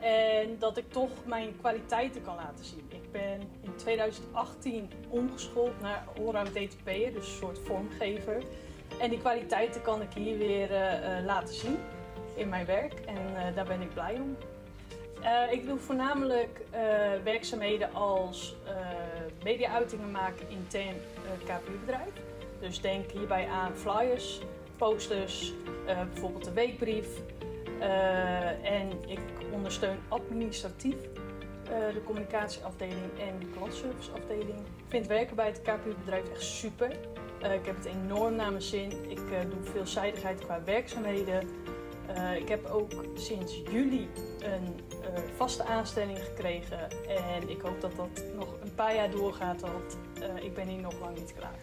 [0.00, 2.86] En dat ik toch mijn kwaliteiten kan laten zien.
[2.88, 8.42] Ik ben in 2018 omgeschoold naar allround DTP'er, dus een soort vormgever.
[8.98, 11.78] En die kwaliteiten kan ik hier weer uh, laten zien
[12.34, 14.36] in mijn werk en uh, daar ben ik blij om.
[15.20, 16.60] Uh, ik doe voornamelijk
[17.24, 18.56] werkzaamheden als
[19.44, 20.96] media-uitingen maken intern
[21.44, 22.12] KPU-bedrijf.
[22.60, 24.40] Dus denk hierbij aan flyers,
[24.76, 25.52] posters,
[25.84, 27.06] bijvoorbeeld de weekbrief.
[28.62, 29.20] en ik
[29.52, 30.96] ondersteun administratief
[31.92, 34.58] de communicatieafdeling en de klantserviceafdeling.
[34.58, 36.90] Ik vind werken bij het KPU-bedrijf echt super.
[37.38, 39.10] Ik heb het enorm naar mijn zin.
[39.10, 41.48] Ik doe veelzijdigheid qua werkzaamheden.
[42.36, 44.08] Ik heb ook sinds juli
[44.38, 44.74] een
[45.36, 46.90] vaste aanstelling gekregen.
[47.08, 49.98] En ik hoop dat dat nog een paar jaar doorgaat, want
[50.42, 51.58] ik ben hier nog lang niet klaar.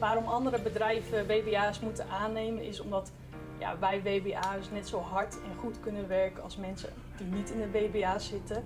[0.00, 3.12] Waarom andere bedrijven WBA's moeten aannemen is omdat
[3.58, 7.58] ja, wij WBA's net zo hard en goed kunnen werken als mensen die niet in
[7.58, 8.62] de WBA zitten.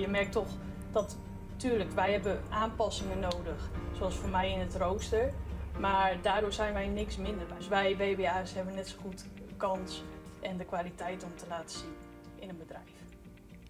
[0.00, 0.48] je merkt toch
[0.92, 1.16] dat
[1.62, 5.32] Tuurlijk, wij hebben aanpassingen nodig, zoals voor mij in het rooster.
[5.78, 7.46] Maar daardoor zijn wij niks minder.
[7.56, 9.24] Dus wij WBA's hebben net zo goed
[9.56, 10.04] kans
[10.40, 11.94] en de kwaliteit om te laten zien
[12.38, 12.90] in een bedrijf.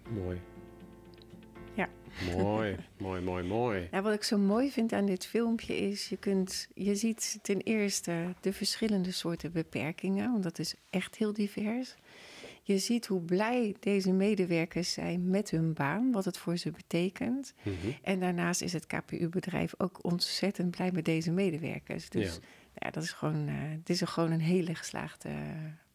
[0.09, 0.41] Mooi.
[1.73, 1.89] Ja.
[2.35, 3.87] Mooi, mooi, mooi, mooi.
[3.91, 7.61] Ja, wat ik zo mooi vind aan dit filmpje is, je, kunt, je ziet ten
[7.61, 11.95] eerste de verschillende soorten beperkingen, want dat is echt heel divers.
[12.65, 17.53] Je ziet hoe blij deze medewerkers zijn met hun baan, wat het voor ze betekent.
[17.61, 17.75] Mhm.
[18.01, 22.09] En daarnaast is het KPU-bedrijf ook ontzettend blij met deze medewerkers.
[22.09, 22.41] Dus ja.
[22.75, 25.29] ja dat is gewoon, uh, het is gewoon een hele geslaagde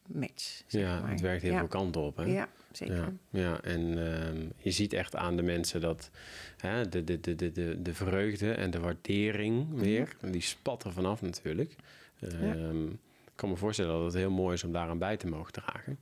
[0.07, 0.63] match.
[0.67, 2.17] ja, het werkt heel veel kanten op.
[2.17, 2.23] Hè?
[2.23, 2.95] Ja, zeker.
[2.95, 6.09] Ja, ja en uh, je ziet echt aan de mensen dat
[6.57, 10.91] hè, de, de, de, de, de vreugde en de waardering weer, mm die spat er
[10.91, 11.75] vanaf natuurlijk.
[12.23, 12.91] Um,
[13.25, 15.99] ik kan me voorstellen dat het heel mooi is om daaraan bij te mogen dragen.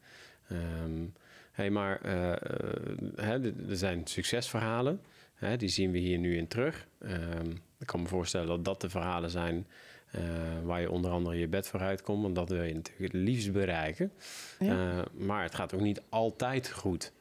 [0.84, 1.14] Um,
[1.52, 2.12] hey, maar uh,
[3.16, 5.02] hè, er zijn succesverhalen.
[5.36, 6.88] Hè, die zien we hier nu in terug.
[7.80, 9.68] Ik kan me voorstellen dat dat de verhalen zijn
[10.16, 10.22] uh,
[10.64, 12.22] waar je onder andere je bed voor uitkomt.
[12.22, 14.12] Want dat wil je natuurlijk het liefst bereiken.
[14.60, 14.98] Ja.
[14.98, 17.12] Uh, maar het gaat ook niet altijd goed.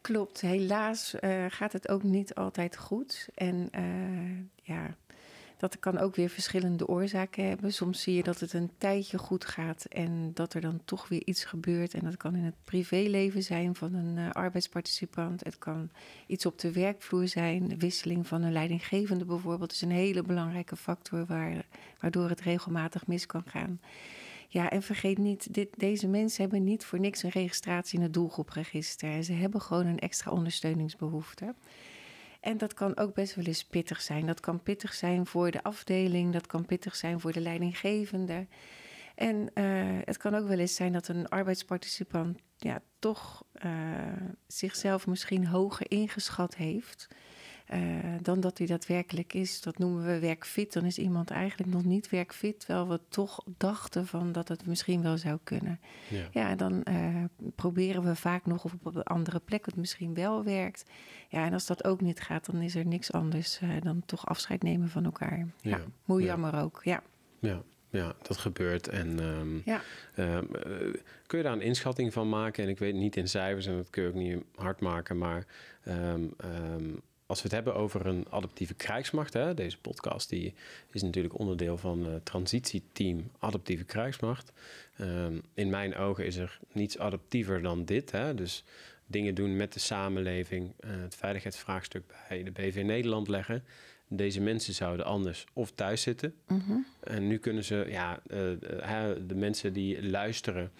[0.00, 3.28] Klopt, helaas uh, gaat het ook niet altijd goed.
[3.34, 3.70] En
[4.62, 4.96] ja,
[5.62, 7.72] dat kan ook weer verschillende oorzaken hebben.
[7.72, 11.22] Soms zie je dat het een tijdje goed gaat en dat er dan toch weer
[11.24, 11.94] iets gebeurt.
[11.94, 15.44] En dat kan in het privéleven zijn van een uh, arbeidsparticipant.
[15.44, 15.90] Het kan
[16.26, 17.68] iets op de werkvloer zijn.
[17.68, 21.66] De wisseling van een leidinggevende bijvoorbeeld is een hele belangrijke factor waar,
[22.00, 23.80] waardoor het regelmatig mis kan gaan.
[24.48, 28.14] Ja, en vergeet niet, dit, deze mensen hebben niet voor niks een registratie in het
[28.14, 29.24] doelgroepregister.
[29.24, 31.54] Ze hebben gewoon een extra ondersteuningsbehoefte.
[32.42, 34.26] En dat kan ook best wel eens pittig zijn.
[34.26, 38.46] Dat kan pittig zijn voor de afdeling, dat kan pittig zijn voor de leidinggevende.
[39.14, 43.72] En uh, het kan ook wel eens zijn dat een arbeidsparticipant ja, toch uh,
[44.46, 47.08] zichzelf misschien hoger ingeschat heeft.
[47.74, 47.80] Uh,
[48.22, 49.60] dan dat hij daadwerkelijk is.
[49.60, 50.72] Dat noemen we werkfit.
[50.72, 55.02] Dan is iemand eigenlijk nog niet werkfit, terwijl we toch dachten van dat het misschien
[55.02, 55.80] wel zou kunnen.
[56.08, 60.14] Ja, ja dan uh, proberen we vaak nog of op een andere plek het misschien
[60.14, 60.84] wel werkt.
[61.28, 64.26] Ja, en als dat ook niet gaat, dan is er niks anders uh, dan toch
[64.26, 65.38] afscheid nemen van elkaar.
[65.60, 65.80] Ja, ja.
[66.02, 66.80] hoe jammer ook.
[66.84, 67.02] Ja.
[67.38, 67.62] ja.
[67.90, 68.88] ja, dat gebeurt.
[68.88, 69.80] En ehm, Ja.
[70.14, 70.94] ehm, eh,
[71.26, 72.64] kun je daar een inschatting van maken?
[72.64, 75.46] En ik weet niet in cijfers en dat kun je ook niet hard maken, maar
[75.84, 76.24] ehm,
[77.26, 80.54] als we het hebben over een adaptieve krijgsmacht, hè, deze podcast die
[80.90, 84.52] is natuurlijk onderdeel van het transitieteam Adaptieve Krijgsmacht.
[84.96, 88.10] Ehm, in mijn ogen is er niets adaptiever dan dit.
[88.10, 88.34] Hè?
[88.34, 88.64] Dus
[89.06, 93.64] dingen doen met de samenleving, eh, het veiligheidsvraagstuk bij de BV Nederland leggen.
[94.08, 96.34] Deze mensen zouden anders of thuis zitten.
[96.46, 96.72] Mhm.
[97.00, 98.52] En nu kunnen ze, ja, eh,
[99.10, 100.72] eh, de mensen die luisteren.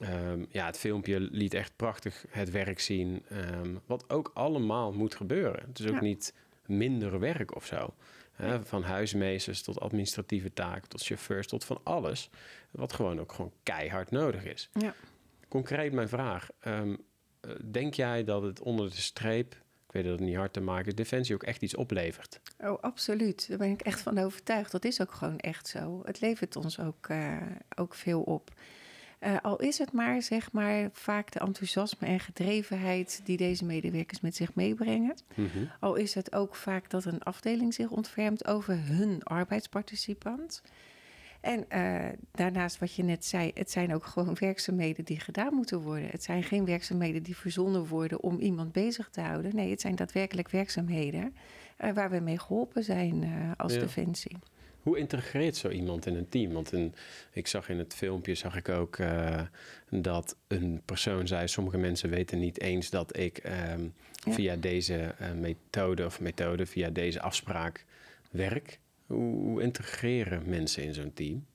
[0.00, 3.24] Ehm, ja, het filmpje liet echt prachtig het werk zien.
[3.28, 5.64] ehm, wat ook allemaal moet gebeuren.
[5.68, 6.00] Het is ook Ja.
[6.00, 6.34] niet
[6.66, 7.94] minder werk of zo.
[8.32, 12.30] Hè, van huismeesters tot administratieve taken, tot chauffeurs, tot van alles.
[12.70, 14.68] Wat gewoon ook gewoon keihard nodig is.
[14.72, 14.94] Ja.
[15.48, 16.48] Concreet mijn vraag.
[16.60, 16.96] ehm,
[17.40, 19.52] eh, denk jij dat het onder de streep,
[19.86, 22.40] ik weet dat het niet hard te maken is, Defensie ook echt iets oplevert?
[22.58, 23.48] Oh, absoluut.
[23.48, 24.72] Daar ben ik echt van overtuigd.
[24.72, 26.02] Dat is ook gewoon echt zo.
[26.04, 27.36] Het levert ons ook, eh,
[27.76, 28.50] ook veel op.
[29.18, 34.20] Eh, al is het maar, zeg maar, vaak de enthousiasme en gedrevenheid die deze medewerkers
[34.20, 35.16] met zich meebrengen.
[35.80, 40.62] Al is het ook vaak dat een afdeling zich ontfermt over hun arbeidsparticipant.
[41.40, 45.80] En eh, daarnaast wat je net zei, het zijn ook gewoon werkzaamheden die gedaan moeten
[45.80, 46.08] worden.
[46.10, 49.54] Het zijn geen werkzaamheden die verzonnen worden om iemand bezig te houden.
[49.54, 51.34] Nee, het zijn daadwerkelijk werkzaamheden
[51.76, 53.80] eh, waar we mee geholpen zijn als Ja.
[53.80, 54.36] Defensie.
[54.86, 56.52] Hoe integreert zo iemand in een team?
[56.52, 56.94] Want een,
[57.32, 59.40] ik zag in het filmpje zag ik ook eh,
[59.90, 63.88] dat een persoon zei: sommige mensen weten niet eens dat ik ehm,
[64.24, 64.32] Ja.
[64.32, 67.84] via deze eh, methode of methode, via deze afspraak
[68.30, 68.78] werk.
[69.06, 71.46] Hoe, hoe integreren mensen in zo'n team?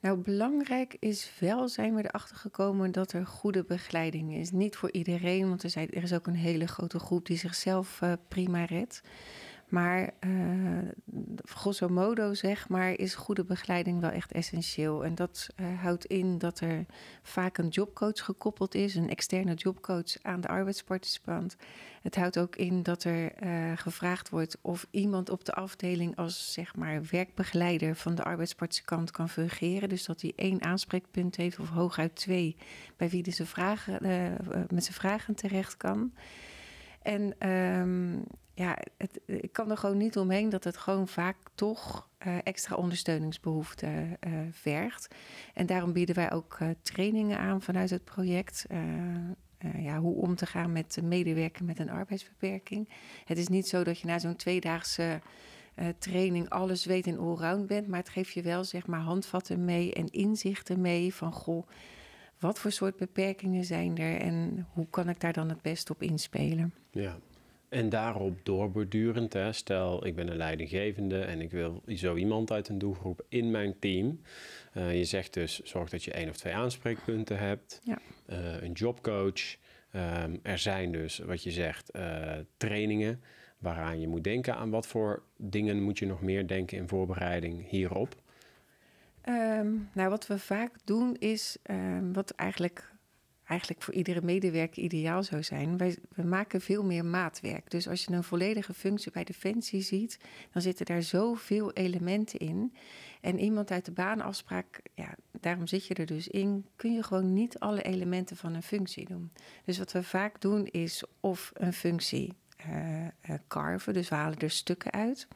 [0.00, 4.50] Nou, belangrijk is wel, zijn we erachter gekomen dat er goede begeleiding is.
[4.50, 8.02] Niet voor iedereen, want er, zijn, er is ook een hele grote groep die zichzelf
[8.02, 9.02] eh, prima redt.
[9.74, 10.30] Maar eh,
[11.44, 15.04] grosso modo, zeg maar, is goede begeleiding wel echt essentieel.
[15.04, 16.86] En dat eh, houdt in dat er
[17.22, 21.56] vaak een jobcoach gekoppeld is, een externe jobcoach aan de arbeidsparticipant.
[22.02, 26.52] Het houdt ook in dat er eh, gevraagd wordt of iemand op de afdeling als
[26.52, 29.88] zeg maar werkbegeleider van de arbeidsparticipant kan fungeren.
[29.88, 32.56] Dus dat hij één aanspreekpunt heeft of hooguit twee
[32.96, 33.46] bij wie hij
[34.70, 36.12] met zijn vragen terecht kan.
[37.04, 38.18] En ehm,
[38.54, 42.76] ja, het, ik kan er gewoon niet omheen dat het gewoon vaak toch eh, extra
[42.76, 43.86] ondersteuningsbehoefte
[44.20, 45.14] eh, vergt.
[45.54, 48.66] En daarom bieden wij ook eh, trainingen aan vanuit het project.
[49.78, 52.88] ja, hoe om te gaan met medewerken met een arbeidsbeperking.
[53.24, 55.20] Het is niet zo dat je na zo'n tweedaagse
[55.98, 57.88] training alles weet en allround bent.
[57.88, 61.66] Maar het geeft je wel zeg maar handvatten mee en inzichten mee van goh,
[62.44, 66.02] wat voor soort beperkingen zijn er en hoe kan ik daar dan het best op
[66.02, 66.74] inspelen?
[66.90, 67.18] Ja.
[67.68, 72.68] En daarop doorbordurend, hè, stel ik ben een leidinggevende en ik wil zo iemand uit
[72.68, 74.20] een doelgroep in mijn team.
[74.72, 77.98] Eh, je zegt dus, zorg dat je één of twee aanspreekpunten hebt, Ja.
[78.26, 79.56] Eh, een jobcoach.
[79.90, 83.22] Ehm, er zijn dus, wat je zegt, eh, trainingen
[83.58, 84.54] waaraan je moet denken.
[84.54, 88.22] Aan wat voor dingen moet je nog meer denken in voorbereiding hierop?
[89.24, 92.92] Ehm, nou, wat we vaak doen is, ehm, wat eigenlijk,
[93.44, 97.70] eigenlijk voor iedere medewerker ideaal zou zijn, wij, we maken veel meer maatwerk.
[97.70, 100.18] Dus als je een volledige functie bij Defensie ziet,
[100.52, 102.74] dan zitten daar zoveel elementen in.
[103.20, 107.32] En iemand uit de baanafspraak, ja, daarom zit je er dus in, kun je gewoon
[107.32, 109.32] niet alle elementen van een functie doen.
[109.64, 113.10] Dus wat we vaak doen is of een functie eh, eh,
[113.48, 115.28] carven, dus we halen er stukken uit.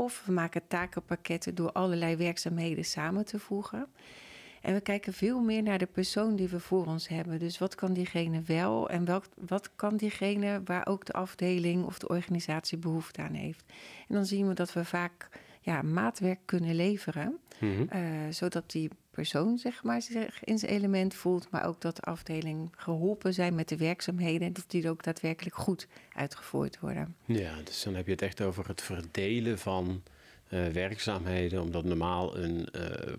[0.00, 3.86] Of we maken takenpakketten door allerlei werkzaamheden samen te voegen.
[4.60, 7.38] En we kijken veel meer naar de persoon die we voor ons hebben.
[7.38, 11.98] Dus wat kan diegene wel en welk, wat kan diegene waar ook de afdeling of
[11.98, 13.64] de organisatie behoefte aan heeft.
[14.08, 15.28] En dan zien we dat we vaak
[15.60, 17.38] ja, maatwerk kunnen leveren,
[17.88, 22.02] eh, zodat die persoon zeg maar, zich in zijn element voelt, maar ook dat de
[22.02, 27.14] afdeling geholpen zijn met de werkzaamheden en dat die ook daadwerkelijk goed uitgevoerd worden.
[27.24, 30.02] Ja, dus dan heb je het echt over het verdelen van
[30.48, 32.68] eh, werkzaamheden, omdat normaal een,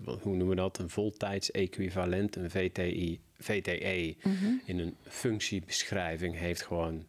[0.04, 4.16] wat- hoe noemen we dat, een voltijds-equivalent, een VTI, VTE,
[4.64, 7.04] in een functiebeschrijving heeft gewoon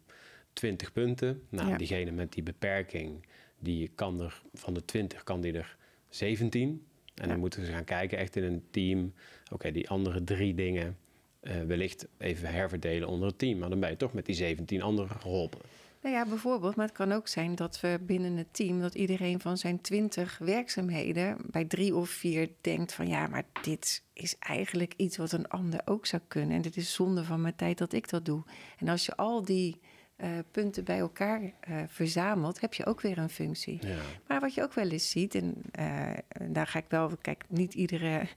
[0.52, 1.42] 20 punten.
[1.48, 1.76] Nou, Ja.
[1.76, 3.26] diegene met die beperking,
[3.64, 5.76] die kan er van de 20 kan die er
[6.08, 6.86] 17.
[7.14, 7.26] En Ja.
[7.26, 9.12] dan moeten we gaan kijken echt in een team,
[9.52, 10.96] oké, die andere drie dingen
[11.40, 13.58] eh, wellicht even herverdelen onder het team.
[13.58, 15.60] Maar dan ben je toch met die 17 anderen geholpen.
[16.02, 19.40] Nou ja, bijvoorbeeld, maar het kan ook zijn dat we binnen het team, dat iedereen
[19.40, 24.94] van zijn twintig werkzaamheden bij drie of vier denkt van ja, maar dit is eigenlijk
[24.96, 26.56] iets wat een ander ook zou kunnen.
[26.56, 28.42] En dit is zonde van mijn tijd dat ik dat doe.
[28.78, 29.80] En als je al die
[30.16, 31.50] eh, punten bij elkaar uh,
[31.86, 33.86] verzamelt, heb je ook weer een functie.
[33.86, 33.96] Ja.
[34.28, 36.10] Maar wat je ook wel eens ziet, en uh,
[36.48, 38.28] daar ga ik wel, kijk, niet iedere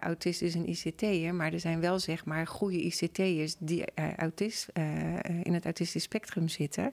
[0.00, 3.84] autist is een ICT'er, maar er zijn wel zeg maar goede ICT'ers die
[4.16, 4.68] autist,
[5.42, 6.92] in het autistisch spectrum zitten,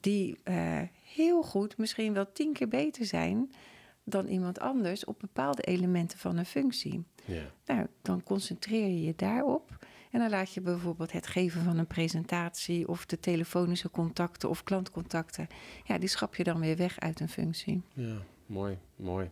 [0.00, 0.38] die
[1.02, 3.50] heel goed, misschien wel tien keer beter zijn
[4.04, 7.04] dan iemand anders op bepaalde elementen van een functie.
[7.24, 7.52] Ja.
[7.66, 9.85] Nou, dan concentreer je je daarop.
[10.10, 14.64] En dan laat je bijvoorbeeld het geven van een presentatie of de telefonische contacten of
[14.64, 15.46] klantcontacten.
[15.84, 17.82] Ja, die schap je dan weer weg uit een functie.
[17.92, 19.30] Ja, mooi, mooi.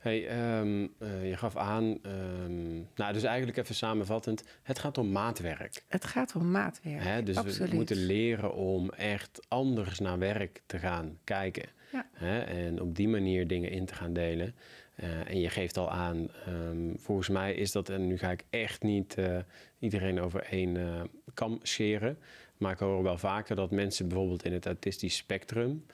[0.00, 5.12] Hey, ehm, eh, je gaf aan, um, nou dus eigenlijk even samenvattend, het gaat om
[5.12, 5.84] maatwerk.
[5.88, 7.22] Het gaat om maatwerk, Hè?
[7.22, 7.70] Dus absoluut.
[7.70, 11.68] we moeten leren om echt anders naar werk te gaan kijken.
[11.92, 12.06] Ja.
[12.12, 12.40] Hè?
[12.40, 14.54] En op die manier dingen in te gaan delen.
[15.02, 18.44] Uh, en je geeft al aan, um, volgens mij is dat, en nu ga ik
[18.50, 19.38] echt niet uh,
[19.78, 21.02] iedereen over één uh,
[21.34, 22.18] kam scheren.
[22.56, 25.86] Maar ik hoor wel vaker dat mensen bijvoorbeeld in het autistisch spectrum.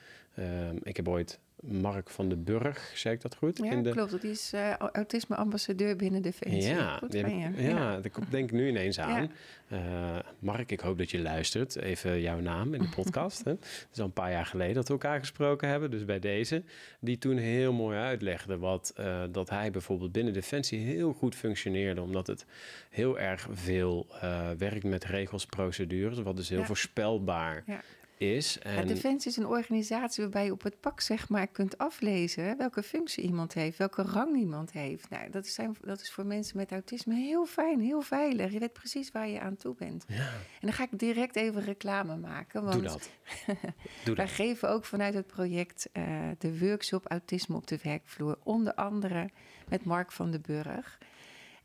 [0.82, 3.58] ik heb ooit Mark van den Burg, zei ik dat goed?
[3.58, 3.90] Ja, in de...
[3.90, 4.10] klopt.
[4.10, 6.74] Dat is uh, autisme-ambassadeur binnen Defensie.
[6.74, 9.22] Ja, goed ja, ja, daar denk ik nu ineens aan.
[9.22, 9.28] Ja.
[9.72, 11.76] Uh, Mark, ik hoop dat je luistert.
[11.76, 13.44] Even jouw naam in de podcast.
[13.44, 13.50] hè.
[13.50, 15.90] Het is al een paar jaar geleden dat we elkaar gesproken hebben.
[15.90, 16.62] Dus bij deze.
[17.00, 22.00] Die toen heel mooi uitlegde wat, uh, dat hij bijvoorbeeld binnen Defensie heel goed functioneerde.
[22.00, 22.46] Omdat het
[22.90, 24.06] heel erg veel
[24.58, 26.18] werkt met regels, procedures.
[26.18, 27.80] Wat dus heel voorspelbaar Ja.
[28.18, 28.58] Is.
[28.58, 32.82] En, Defensie is een organisatie waarbij je op het pak zeg maar kunt aflezen welke
[32.82, 35.10] functie iemand heeft, welke rang iemand heeft.
[35.10, 38.52] Nou, dat, zijn, dat is voor mensen met autisme heel fijn, heel veilig.
[38.52, 40.04] Je weet precies waar je aan toe bent.
[40.08, 42.62] ja, En dan ga ik direct even reclame maken.
[42.62, 43.10] Want doe dat.
[44.04, 44.34] Doe wij dat.
[44.34, 46.04] geven ook vanuit het project eh,
[46.38, 48.38] de workshop Autisme op de werkvloer.
[48.42, 49.30] Onder andere
[49.68, 50.98] met Mark van den Burg.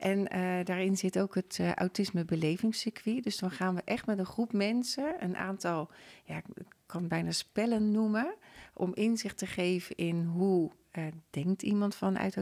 [0.02, 3.24] En eh, daarin zit ook het eh, autisme belevingscircuit.
[3.24, 5.90] Dus dan gaan we echt met een groep mensen, een aantal,
[6.24, 6.44] ja, ik
[6.86, 8.36] kan bijna spellen noemen,
[8.74, 12.38] om inzicht te geven in hoe eh, denkt iemand vanuit,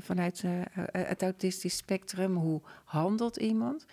[0.00, 0.44] vanuit
[0.92, 3.86] het autistisch spectrum, hoe handelt iemand.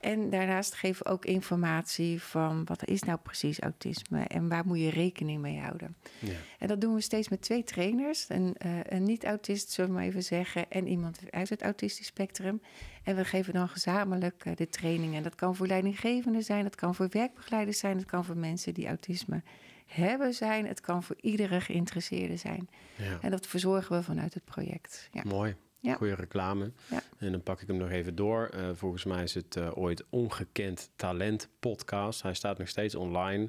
[0.00, 4.78] En daarnaast geven we ook informatie van wat is nou precies autisme en waar moet
[4.78, 5.96] je rekening mee houden.
[6.18, 6.32] Ja.
[6.58, 8.26] En dat doen we steeds met twee trainers.
[8.28, 12.62] Een, eh, een niet-autist, zullen we maar even zeggen, en iemand uit het autistisch spectrum.
[13.02, 15.14] En we geven dan gezamenlijk eh, de training.
[15.14, 18.74] En dat kan voor leidinggevenden zijn, dat kan voor werkbegeleiders zijn, dat kan voor mensen
[18.74, 19.42] die autisme
[19.86, 20.66] hebben zijn.
[20.66, 22.68] Het kan voor iedere geïnteresseerde zijn.
[22.96, 23.18] Ja.
[23.20, 25.08] En dat verzorgen we vanuit het project.
[25.12, 25.22] Ja.
[25.26, 25.56] Mooi.
[25.80, 25.94] Ja.
[25.94, 26.72] Goede reclame.
[26.90, 27.02] Ja.
[27.18, 28.46] En dan pak ik hem nog even door.
[28.46, 32.22] Eh, volgens mij is het eh, ooit Ongekend Talent podcast.
[32.22, 33.48] Hij staat nog steeds online.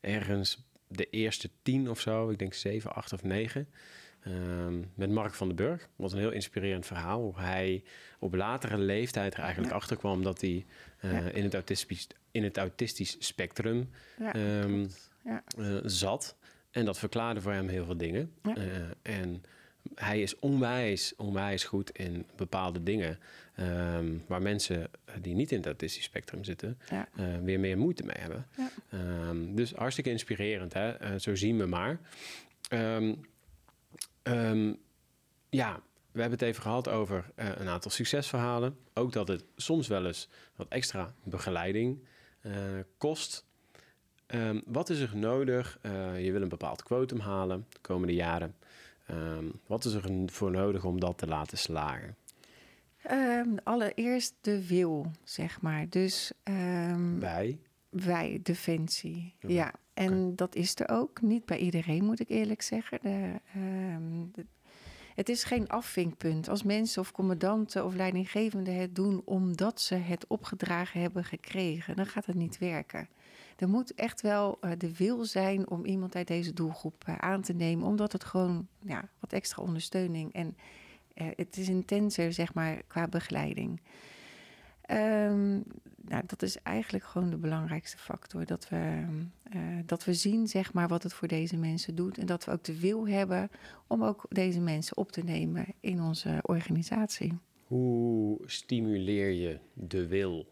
[0.00, 2.30] Ergens de eerste tien of zo.
[2.30, 3.68] Ik denk zeven, acht of negen.
[4.20, 5.88] Ehm, met Mark van den Burg.
[5.96, 7.20] Was een heel inspirerend verhaal.
[7.22, 7.82] Hoe hij
[8.18, 9.76] op latere leeftijd er eigenlijk Ja.
[9.76, 10.66] achter kwam dat hij
[11.00, 14.86] eh, in, het autistisch, in het autistisch spectrum ehm,
[15.24, 16.36] eh, zat.
[16.70, 18.32] En dat verklaarde voor hem heel veel dingen.
[19.02, 19.42] En
[19.94, 23.18] hij is onwijs, onwijs goed in bepaalde dingen.
[23.52, 24.90] ehm, waar mensen
[25.20, 27.08] die niet in het autistisch spectrum zitten, Ja.
[27.16, 28.46] eh, weer meer moeite mee hebben.
[28.56, 28.70] Ja.
[28.90, 30.90] Ehm, dus hartstikke inspirerend, hè?
[30.92, 32.00] Eh, zo zien we maar.
[32.68, 33.14] Ehm,
[35.50, 35.80] ja,
[36.12, 38.76] we hebben het even gehad over eh, een aantal succesverhalen.
[38.94, 41.98] Ook dat het soms wel eens wat extra begeleiding
[42.40, 42.52] eh,
[42.98, 43.44] kost.
[44.64, 45.78] Wat is er nodig?
[45.82, 48.54] Eh, je wil een bepaald quotum halen de komende jaren.
[49.06, 52.16] Ehm, wat is er voor nodig om dat te laten slagen?
[53.02, 55.88] Ehm, allereerst de wil, zeg maar.
[55.88, 57.58] Dus ehm, Bij?
[57.88, 59.34] wij, Defensie.
[59.40, 61.20] Ja, Ja, en dat is er ook.
[61.22, 62.98] Niet bij iedereen, moet ik eerlijk zeggen.
[63.02, 63.34] De,
[64.32, 64.46] de-
[65.14, 66.48] het is geen afvinkpunt.
[66.48, 72.06] Als mensen of commandanten of leidinggevenden het doen omdat ze het opgedragen hebben gekregen, dan
[72.06, 73.08] gaat het niet werken.
[73.62, 77.42] Er moet echt wel eh, de wil zijn om iemand uit deze doelgroep eh, aan
[77.42, 80.56] te nemen, omdat het gewoon ja, wat extra ondersteuning en
[81.14, 83.80] eh, het is intenser, zeg maar, qua begeleiding.
[84.80, 85.50] Ehm,
[85.96, 88.44] nou, dat is eigenlijk gewoon de belangrijkste factor.
[88.46, 89.04] Dat we,
[89.86, 92.18] dat we zien zeg maar, wat het voor deze mensen doet.
[92.18, 93.50] En dat we ook de wil hebben
[93.86, 97.38] om ook deze mensen op te nemen in onze organisatie.
[97.66, 100.46] Hoe stimuleer je de wil?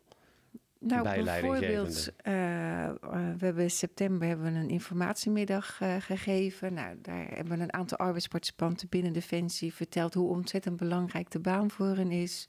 [0.81, 2.93] Nou, Bij bijvoorbeeld, eh, eh,
[3.39, 6.75] we hebben in september hebben we een informatiemiddag eh, gegeven.
[6.75, 11.71] Nou, daar hebben we een aantal arbeidsparticipanten binnen Defensie verteld hoe ontzettend belangrijk de baan
[11.71, 12.49] voor hen is.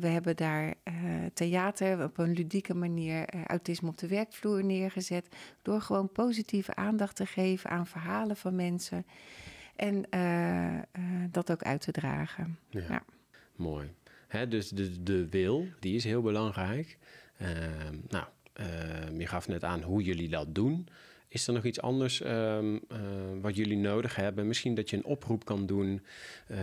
[0.00, 0.74] We hebben daar
[1.34, 5.28] theater op een ludieke manier autisme op de werkvloer neergezet.
[5.62, 9.06] Door gewoon positieve aandacht te geven aan verhalen van mensen.
[9.76, 10.04] En
[11.30, 12.58] dat ook uit te dragen.
[12.68, 12.80] Ja.
[12.88, 13.02] Ja.
[13.56, 13.94] Mooi.
[14.48, 16.98] Dus de, de wil, die is heel belangrijk.
[17.38, 18.24] Ehm, nou,
[18.56, 20.88] Ehm, je gaf net aan hoe jullie dat doen.
[21.28, 22.98] Is er nog iets anders ehm, eh,
[23.40, 24.46] wat jullie nodig hebben?
[24.46, 26.02] Misschien dat je een oproep kan doen.
[26.46, 26.56] Eh,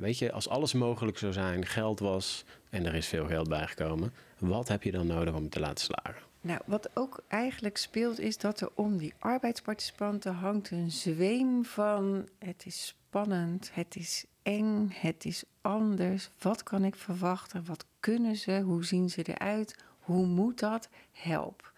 [0.00, 4.12] weet je, als alles mogelijk zou zijn, geld was en er is veel geld bijgekomen.
[4.38, 6.22] Wat heb je dan nodig om het te laten slagen?
[6.40, 12.28] Nou, wat ook eigenlijk speelt is dat er om die arbeidsparticipanten hangt een zweem van
[12.38, 16.30] het is spannend, het is eng, het is anders.
[16.38, 17.64] Wat kan ik verwachten?
[17.66, 18.60] Wat kunnen ze?
[18.60, 19.76] Hoe zien ze eruit?
[20.00, 20.88] Hoe moet dat?
[21.12, 21.72] Help.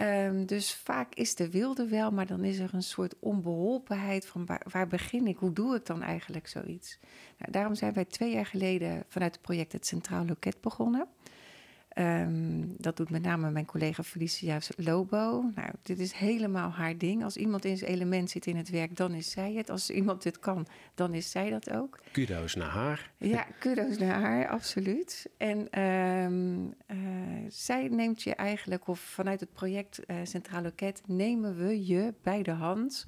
[0.00, 4.46] Um, dus vaak is de wilde wel, maar dan is er een soort onbeholpenheid van
[4.46, 5.36] waar, waar begin ik?
[5.36, 6.98] Hoe doe ik dan eigenlijk zoiets?
[7.38, 11.06] Nou, daarom zijn wij twee jaar geleden vanuit het project Het Centraal Loket begonnen.
[11.98, 15.50] Um, dat doet met name mijn collega Felicia Lobo.
[15.54, 17.24] Nou, dit is helemaal haar ding.
[17.24, 19.70] Als iemand in zijn element zit in het werk, dan is zij het.
[19.70, 22.00] Als iemand dit kan, dan is zij dat ook.
[22.12, 23.10] Kudo's naar haar.
[23.16, 25.30] Ja, kudo's naar haar, absoluut.
[25.36, 26.96] En um, uh,
[27.48, 32.42] zij neemt je eigenlijk, of vanuit het project uh, Centraal Loket, nemen we je bij
[32.42, 33.06] de hand.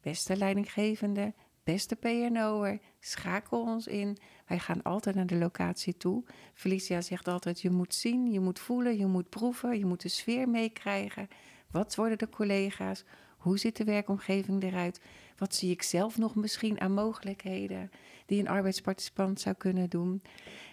[0.00, 4.18] Beste leidinggevende, beste PNO'er, schakel ons in.
[4.46, 6.24] Wij gaan altijd naar de locatie toe.
[6.54, 10.08] Felicia zegt altijd: je moet zien, je moet voelen, je moet proeven, je moet de
[10.08, 11.28] sfeer meekrijgen.
[11.70, 13.04] Wat worden de collega's?
[13.36, 15.00] Hoe ziet de werkomgeving eruit?
[15.36, 17.90] Wat zie ik zelf nog misschien aan mogelijkheden
[18.26, 20.22] die een arbeidsparticipant zou kunnen doen?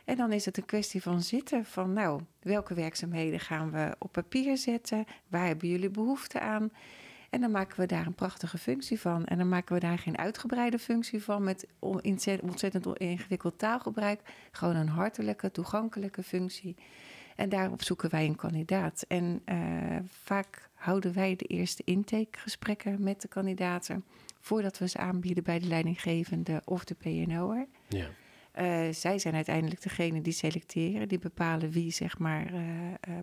[0.06, 4.12] En dan is het een kwestie van zitten van, nou, welke werkzaamheden gaan we op
[4.12, 5.06] papier zetten?
[5.28, 6.72] Waar hebben jullie behoefte aan?
[7.32, 9.26] En dan maken we daar een prachtige functie van.
[9.26, 14.22] En dan maken we daar geen uitgebreide functie van met ontzettend ingewikkeld taalgebruik.
[14.52, 16.76] Gewoon een hartelijke, toegankelijke functie.
[17.36, 19.06] En daarop zoeken wij een kandidaat.
[19.08, 24.04] En uh, vaak houden wij de eerste intakegesprekken met de kandidaten.
[24.40, 27.68] voordat we ze aanbieden bij de leidinggevende of de PNO'er.
[27.88, 28.08] Ja.
[28.60, 32.60] Uh, zij zijn uiteindelijk degene die selecteren, die bepalen wie zeg maar, uh,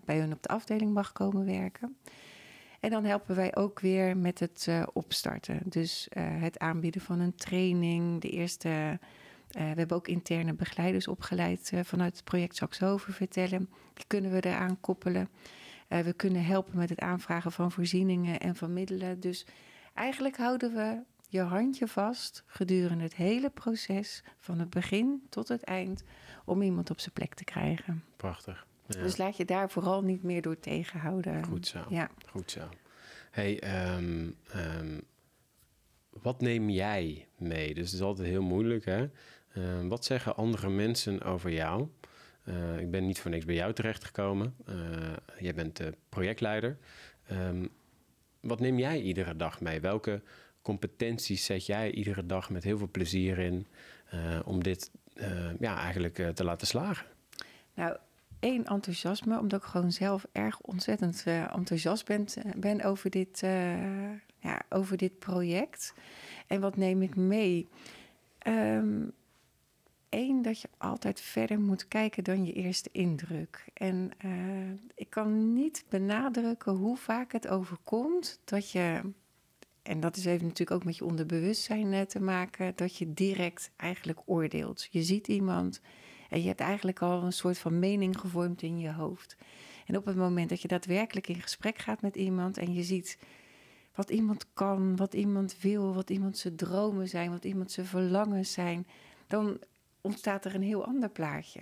[0.05, 1.97] bij hun op de afdeling mag komen werken.
[2.79, 5.61] En dan helpen wij ook weer met het uh, opstarten.
[5.65, 8.69] Dus uh, het aanbieden van een training, de eerste.
[8.69, 8.93] Uh,
[9.51, 13.69] we hebben ook interne begeleiders opgeleid vanuit het project over vertellen.
[13.93, 15.29] Die kunnen we eraan koppelen.
[15.87, 19.19] we kunnen helpen met het aanvragen van voorzieningen en van middelen.
[19.19, 19.45] Dus
[19.93, 25.63] eigenlijk houden we je handje vast gedurende het hele proces, van het begin tot het
[25.63, 26.03] eind,
[26.45, 28.03] om iemand op zijn plek te krijgen.
[28.15, 28.67] Prachtig.
[28.89, 29.01] Ja.
[29.01, 31.43] Dus laat je daar vooral niet meer door tegenhouden.
[31.45, 31.79] Goed zo.
[31.89, 32.09] Ja.
[32.29, 32.69] Goed zo.
[33.31, 35.01] Hey, um, um,
[36.09, 37.73] wat neem jij mee?
[37.73, 39.09] Dus het is altijd heel moeilijk, hè?
[39.53, 41.87] Uh, wat zeggen andere mensen over jou?
[42.43, 44.55] Uh, ik ben niet voor niks bij jou terechtgekomen.
[44.69, 44.75] Uh,
[45.39, 46.77] jij bent de projectleider.
[47.31, 47.69] Um,
[48.39, 49.79] wat neem jij iedere dag mee?
[49.79, 50.21] Welke
[50.61, 53.67] competenties zet jij iedere dag met heel veel plezier in
[54.45, 54.91] om dit
[55.59, 57.05] ja, eigenlijk te laten slagen?
[57.73, 57.97] Nou,
[58.39, 63.41] één enthousiasme, omdat ik gewoon zelf erg ontzettend uh, enthousiast ben, eh, ben over, dit,
[63.43, 65.93] uh, ja, over dit project.
[66.47, 67.67] En wat neem ik mee?
[68.39, 69.13] Eén,
[70.09, 73.65] ehm, dat je altijd verder moet kijken dan je eerste indruk.
[73.73, 74.11] En
[74.95, 79.01] ik kan niet benadrukken hoe vaak het overkomt dat je.
[79.81, 84.19] En dat is even natuurlijk ook met je onderbewustzijn te maken, dat je direct eigenlijk
[84.25, 84.87] oordeelt.
[84.91, 85.81] Je ziet iemand,
[86.29, 89.37] en je hebt eigenlijk al een soort van mening gevormd in je hoofd.
[89.85, 93.17] En op het moment dat je daadwerkelijk in gesprek gaat met iemand en je ziet
[93.95, 98.51] wat iemand kan, wat iemand wil, wat iemand zijn dromen zijn, wat iemand zijn verlangens
[98.51, 98.87] zijn,
[99.27, 99.59] dan
[100.01, 101.61] ontstaat er een heel ander plaatje.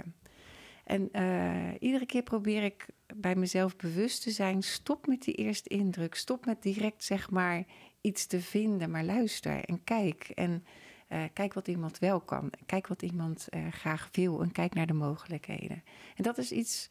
[0.83, 5.69] En uh, iedere keer probeer ik bij mezelf bewust te zijn: stop met die eerste
[5.69, 7.63] indruk, stop met direct zeg maar
[8.01, 10.31] iets te vinden, maar luister en kijk.
[10.35, 10.65] En
[11.09, 12.51] uh, kijk wat iemand wel kan.
[12.65, 15.83] Kijk wat iemand uh, graag wil en kijk naar de mogelijkheden.
[16.15, 16.87] En dat is iets,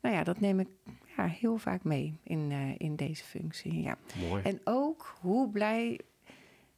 [0.00, 0.68] nou ja, dat neem ik
[1.16, 3.82] ja, heel vaak mee in, uh, in deze functie.
[3.82, 3.96] Ja.
[4.28, 4.42] Mooi.
[4.42, 6.00] En ook hoe blij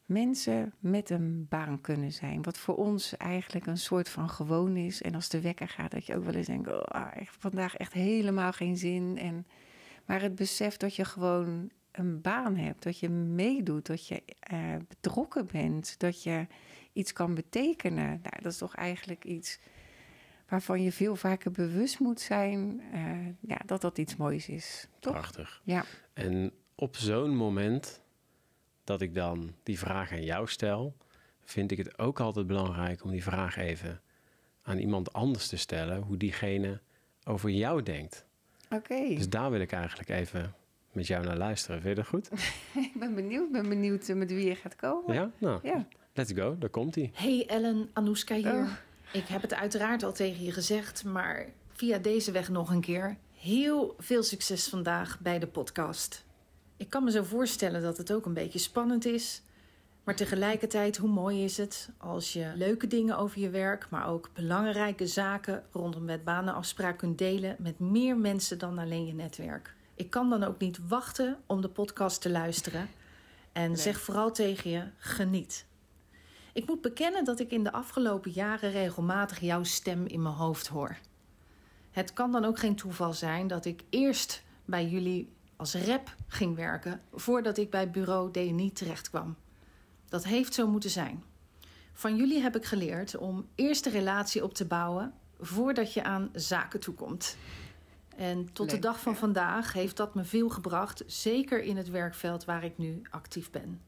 [0.06, 2.42] mensen met een baan kunnen zijn.
[2.42, 5.02] Wat voor ons eigenlijk een soort van gewoon is.
[5.02, 7.92] En als de wekker gaat, dat je ook wel eens denkt: oh, echt, vandaag echt
[7.92, 9.18] helemaal geen zin.
[9.18, 9.46] En,
[10.04, 14.22] maar het besef dat je gewoon een baan hebt, dat je meedoet, dat je
[14.52, 16.46] uh, betrokken bent, dat je
[16.92, 18.06] iets kan betekenen.
[18.06, 19.58] Nou, dat is toch eigenlijk iets
[20.48, 24.88] waarvan je veel vaker bewust moet zijn uh, ja, dat dat iets moois is.
[24.98, 25.12] Toch?
[25.12, 25.60] Prachtig.
[25.64, 25.84] Ja.
[26.12, 28.02] En op zo'n moment
[28.84, 30.96] dat ik dan die vraag aan jou stel,
[31.44, 34.00] vind ik het ook altijd belangrijk om die vraag even
[34.62, 36.80] aan iemand anders te stellen, hoe diegene
[37.24, 38.26] over jou denkt.
[38.70, 39.14] Oké.
[39.14, 40.54] Dus daar wil ik eigenlijk even
[40.92, 41.80] met jou naar luisteren.
[41.80, 42.30] Vind je dat goed?
[42.92, 43.52] ik ben benieuwd.
[43.52, 45.14] ben benieuwd eh, met wie je gaat komen.
[45.14, 45.30] Ja?
[45.38, 45.86] Nou, ja.
[46.14, 46.58] let's go.
[46.58, 47.10] Daar komt hij.
[47.14, 48.52] Hey Ellen, Anouska hier.
[48.52, 48.70] Oh.
[49.12, 53.16] Ik heb het uiteraard al tegen je gezegd, maar via deze weg nog een keer.
[53.32, 56.24] Heel veel succes vandaag bij de podcast.
[56.76, 59.42] Ik kan me zo voorstellen dat het ook een beetje spannend is.
[60.04, 64.30] Maar tegelijkertijd, hoe mooi is het als je leuke dingen over je werk, maar ook
[64.34, 69.74] belangrijke zaken rondom wetbanenafspraak kunt delen met meer mensen dan alleen je netwerk.
[70.02, 72.88] Ik kan dan ook niet wachten om de podcast te luisteren.
[73.52, 75.66] En zeg vooral tegen je: geniet.
[76.52, 80.66] Ik moet bekennen dat ik in de afgelopen jaren regelmatig jouw stem in mijn hoofd
[80.66, 80.98] hoor.
[81.90, 86.56] Het kan dan ook geen toeval zijn dat ik eerst bij jullie als rep ging
[86.56, 89.36] werken voordat ik bij bureau DNI terechtkwam.
[90.08, 91.24] Dat heeft zo moeten zijn.
[91.92, 96.30] Van jullie heb ik geleerd om eerst de relatie op te bouwen voordat je aan
[96.32, 97.36] zaken toekomt.
[98.22, 102.44] En tot de dag van vandaag heeft dat me veel gebracht, zeker in het werkveld
[102.44, 103.80] waar ik nu actief ben.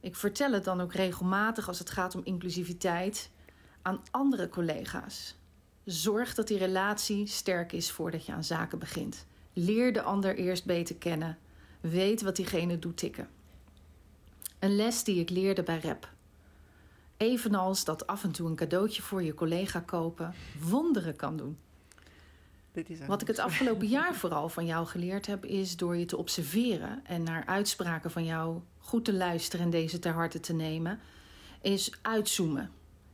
[0.00, 3.30] Ik vertel het dan ook regelmatig als het gaat om inclusiviteit
[3.82, 5.36] aan andere collega's.
[5.84, 9.26] Zorg dat die relatie sterk is voordat je aan zaken begint.
[9.52, 11.38] Leer de ander eerst beter kennen.
[11.80, 13.28] Weet wat diegene doet tikken.
[14.58, 16.12] Een les die ik leerde bij rep.
[17.16, 21.58] Evenals dat af en toe een cadeautje voor je collega kopen wonderen kan doen.
[23.06, 27.00] Wat ik het afgelopen jaar vooral van jou geleerd heb, is door je te observeren
[27.04, 31.00] en naar uitspraken van jou goed te luisteren en deze ter harte te nemen,
[31.60, 32.70] is uitzoomen.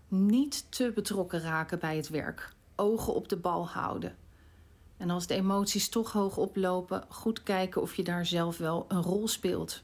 [0.08, 2.52] Niet te betrokken raken bij het werk.
[2.76, 4.16] Ogen op de bal houden.
[4.96, 9.02] En als de emoties toch hoog oplopen, goed kijken of je daar zelf wel een
[9.02, 9.82] rol speelt.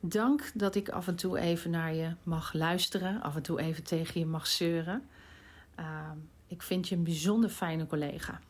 [0.00, 3.84] Dank dat ik af en toe even naar je mag luisteren, af en toe even
[3.84, 5.08] tegen je mag zeuren.
[5.80, 6.10] Uh,
[6.46, 8.40] ik vind je een bijzonder fijne collega.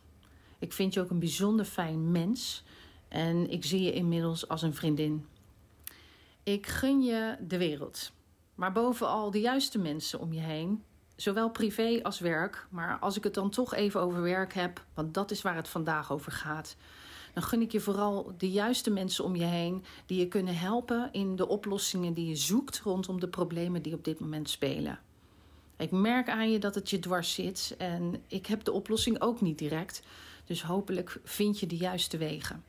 [0.59, 2.65] Ik vind je ook een bijzonder fijn mens
[3.09, 5.27] en ik zie je inmiddels als een vriendin.
[6.43, 8.13] Ik gun je de wereld,
[8.55, 10.83] maar bovenal de juiste mensen om je heen,
[11.17, 12.67] zowel privé als werk.
[12.71, 15.69] Maar als ik het dan toch even over werk heb, want dat is waar het
[15.69, 16.77] vandaag over gaat,
[17.35, 21.09] dan gun ik je vooral de juiste mensen om je heen die je kunnen helpen
[21.13, 24.99] in de oplossingen die je zoekt rondom de problemen die op dit moment spelen.
[25.77, 29.41] Ik merk aan je dat het je dwars zit en ik heb de oplossing ook
[29.41, 30.03] niet direct.
[30.49, 32.65] Dus hopelijk vind je de juiste wegen.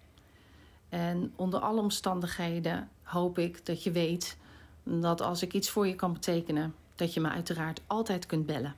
[0.90, 4.38] En onder alle omstandigheden hoop ik dat je weet
[4.84, 8.76] dat als ik iets voor je kan betekenen, dat je me uiteraard altijd kunt bellen.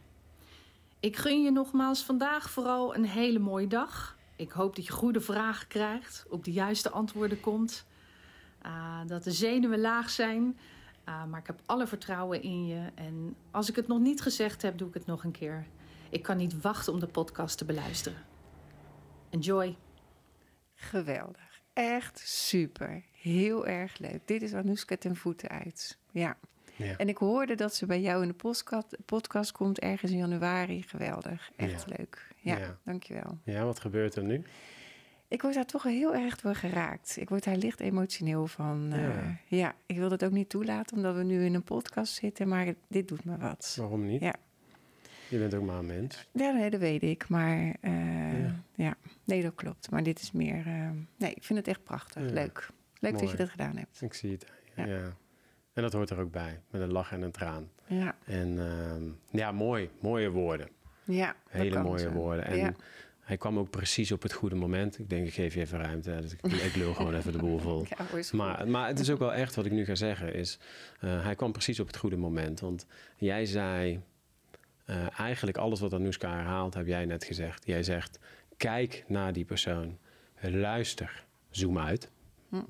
[0.99, 4.17] Ik gun je nogmaals vandaag vooral een hele mooie dag.
[4.35, 7.85] Ik hoop dat je goede vragen krijgt, op de juiste antwoorden komt.
[8.65, 10.57] Uh, dat de zenuwen laag zijn.
[11.09, 12.89] Uh, maar ik heb alle vertrouwen in je.
[12.95, 15.65] En als ik het nog niet gezegd heb, doe ik het nog een keer.
[16.09, 18.30] Ik kan niet wachten om de podcast te beluisteren.
[19.31, 19.75] Enjoy.
[20.75, 21.61] Geweldig.
[21.73, 23.03] Echt super.
[23.21, 24.19] Heel erg leuk.
[24.25, 25.97] Dit is Anouska ten voeten uit.
[26.11, 26.37] Ja.
[26.75, 26.97] ja.
[26.97, 30.81] En ik hoorde dat ze bij jou in de podcast, podcast komt ergens in januari.
[30.83, 31.51] Geweldig.
[31.55, 31.95] Echt Ja.
[31.97, 32.27] leuk.
[32.37, 32.77] Ja, Ja.
[32.83, 33.37] dankjewel.
[33.43, 34.43] Ja, wat gebeurt er nu?
[35.27, 37.17] Ik word daar toch heel erg door geraakt.
[37.19, 38.89] Ik word daar licht emotioneel van.
[38.93, 39.37] eh, Ja.
[39.47, 42.73] ja, ik wil dat ook niet toelaten omdat we nu in een podcast zitten, maar
[42.87, 43.75] dit doet me wat.
[43.79, 44.21] Waarom niet?
[44.21, 44.35] Ja.
[45.31, 46.27] Je bent ook maar een mens.
[46.33, 47.27] Ja, nee, dat weet ik.
[47.29, 48.63] Maar eh, Ja.
[48.75, 48.95] ja.
[49.23, 49.91] nee, dat klopt.
[49.91, 50.63] Maar dit is meer.
[50.67, 52.21] eh, nee, ik vind het echt prachtig.
[52.23, 52.31] Ja.
[52.33, 52.69] Leuk.
[52.99, 54.01] Leuk dat je dat gedaan hebt.
[54.01, 54.45] Ik zie het.
[54.75, 54.85] Ja.
[54.85, 55.13] ja.
[55.73, 57.69] En dat hoort er ook bij, met een lach en een traan.
[57.87, 59.03] Ja, En ehm,
[59.37, 59.89] ja, mooi.
[60.01, 60.69] Mooie woorden.
[61.03, 62.09] ja Hele mooie zo.
[62.11, 62.45] woorden.
[62.45, 62.75] En
[63.19, 64.99] hij kwam ook precies op het goede moment.
[64.99, 66.17] Ik denk, ik geef je even ruimte.
[66.21, 67.85] Dus ik, ik lul gewoon even de boel vol.
[67.97, 68.21] Ja.
[68.31, 70.33] Maar, maar het is ook wel echt wat ik nu ga zeggen.
[70.33, 70.59] Is,
[70.99, 72.59] eh, hij kwam precies op het goede moment.
[72.59, 73.99] Want jij zei
[74.91, 77.65] eh, eigenlijk alles wat Anouska herhaalt, heb jij net gezegd.
[77.65, 78.19] Jij zegt,
[78.57, 79.97] kijk naar die persoon.
[80.41, 81.25] Luister.
[81.49, 82.09] Zoom uit.
[82.49, 82.61] Hm.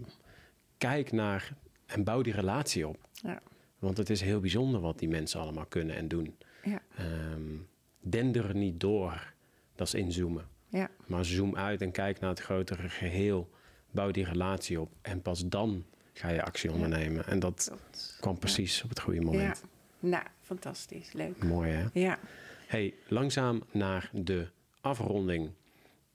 [0.78, 1.53] Kijk naar
[1.86, 2.97] en bouw die relatie op.
[3.13, 3.41] Ja.
[3.80, 6.38] Want het is heel bijzonder wat die mensen allemaal kunnen en doen.
[6.63, 6.82] Ja.
[6.97, 7.55] Ehm,
[7.99, 9.34] dender niet door.
[9.76, 10.47] Dat is inzoomen.
[10.67, 10.89] Ja.
[11.05, 13.49] Maar zoom uit en kijk naar het grotere geheel.
[13.91, 14.91] Bouw die relatie op.
[15.01, 17.26] En pas dan ga je actie ondernemen.
[17.26, 17.74] En dat
[18.19, 19.63] kwam precies op het goede moment.
[19.99, 21.14] Nou, fantastisch.
[21.14, 21.43] Leuk.
[21.43, 21.86] Mooi hè?
[21.93, 22.20] Ja.
[22.68, 24.47] Hey, langzaam naar de
[24.82, 25.52] afronding.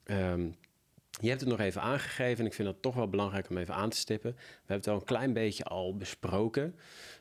[0.03, 0.41] Ehm,
[1.21, 3.73] je hebt het nog even aangegeven en ik vind het toch wel belangrijk om even
[3.73, 4.31] aan te stippen.
[4.31, 6.75] We hebben het al een klein beetje al besproken.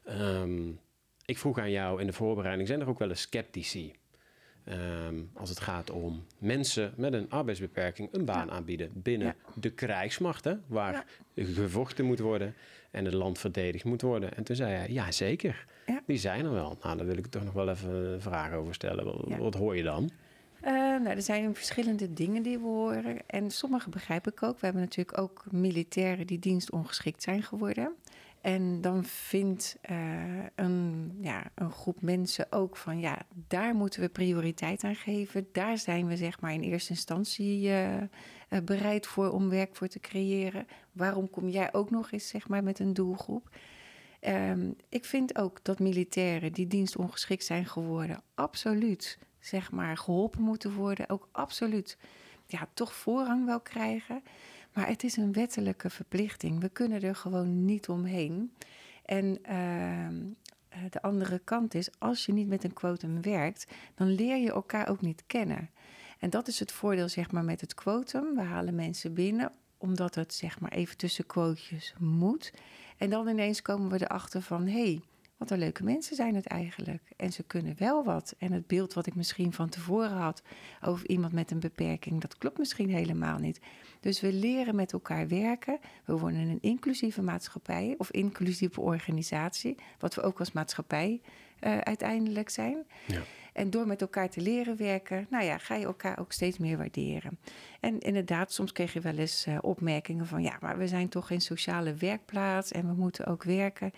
[0.04, 0.68] Ehm,
[1.24, 3.94] ik vroeg aan jou in de voorbereiding, zijn er ook wel eens sceptici?
[4.64, 10.44] Ehm, als het gaat om mensen met een arbeidsbeperking een baan aanbieden binnen de krijgsmacht,
[10.44, 12.54] hè, waar gevochten moet worden
[12.96, 14.36] en het land verdedigd moet worden.
[14.36, 16.00] En toen zei hij, ja zeker, Ja.
[16.06, 16.78] die zijn er wel.
[16.82, 19.04] Nou, daar wil ik toch nog wel even een vraag over stellen.
[19.04, 19.38] Wat, Ja.
[19.38, 20.10] wat hoor je dan?
[20.60, 23.16] Eh, nou, er zijn verschillende dingen die we horen.
[23.26, 24.58] En sommige begrijp ik ook.
[24.60, 27.94] We hebben natuurlijk ook militairen die dienstongeschikt zijn geworden.
[28.40, 29.96] En dan vindt uh,
[30.54, 33.18] een, ja, een groep mensen ook van ja,
[33.48, 35.48] daar moeten we prioriteit aan geven.
[35.52, 37.94] Daar zijn we zeg maar in eerste instantie uh,
[38.48, 40.66] uh, bereid voor om werk voor te creëren.
[40.92, 43.50] Waarom kom jij ook nog eens zeg maar met een doelgroep?
[44.20, 50.72] Um, ik vind ook dat militairen die dienstongeschikt zijn geworden, absoluut zeg maar geholpen moeten
[50.72, 51.08] worden.
[51.08, 51.98] Ook absoluut
[52.46, 54.22] ja, toch voorrang wel krijgen.
[54.72, 56.60] Maar het is een wettelijke verplichting.
[56.60, 58.52] We kunnen er gewoon niet omheen.
[59.04, 60.08] En uh,
[60.90, 64.88] de andere kant is, als je niet met een quotum werkt, dan leer je elkaar
[64.88, 65.70] ook niet kennen.
[66.26, 68.34] En dat is het voordeel zeg maar, met het quotum.
[68.34, 72.52] We halen mensen binnen omdat het zeg maar, even tussen quotejes moet.
[72.96, 74.66] En dan ineens komen we erachter van...
[74.66, 75.00] hé, hey,
[75.36, 77.02] wat een leuke mensen zijn het eigenlijk.
[77.16, 78.34] En ze kunnen wel wat.
[78.38, 80.42] En het beeld wat ik misschien van tevoren had
[80.82, 83.60] over iemand met een beperking, dat klopt misschien helemaal niet.
[84.00, 85.78] Dus we leren met elkaar werken.
[86.04, 91.20] We worden een inclusieve maatschappij of inclusieve organisatie, wat we ook als maatschappij
[91.60, 92.84] uh, uiteindelijk zijn.
[93.06, 93.22] Ja.
[93.56, 96.76] En door met elkaar te leren werken, nou ja, ga je elkaar ook steeds meer
[96.76, 97.38] waarderen.
[97.80, 101.26] En inderdaad, soms kreeg je wel eens uh, opmerkingen van ja, maar we zijn toch
[101.26, 103.92] geen sociale werkplaats en we moeten ook werken.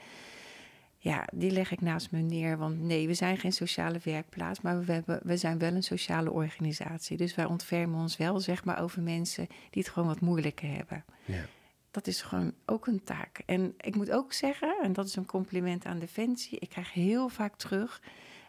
[0.99, 2.59] Ja, die leg ik naast me neer.
[2.59, 6.31] Want nee, we zijn geen sociale werkplaats, maar we, hebben, we zijn wel een sociale
[6.31, 7.17] organisatie.
[7.17, 11.05] Dus wij ontfermen ons wel, zeg maar, over mensen die het gewoon wat moeilijker hebben.
[11.25, 11.45] Ja.
[11.91, 13.43] Dat is gewoon ook een taak.
[13.47, 17.29] En ik moet ook zeggen, en dat is een compliment aan Defensie, ik krijg heel
[17.29, 18.01] vaak terug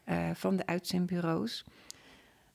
[0.10, 1.66] uh, van de uitzendbureaus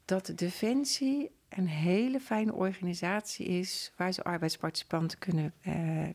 [0.05, 6.13] dat Defensie een hele fijne organisatie is waar ze arbeidsparticipanten kunnen uh, uh,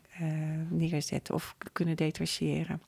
[0.70, 2.82] neerzetten of kunnen detacheren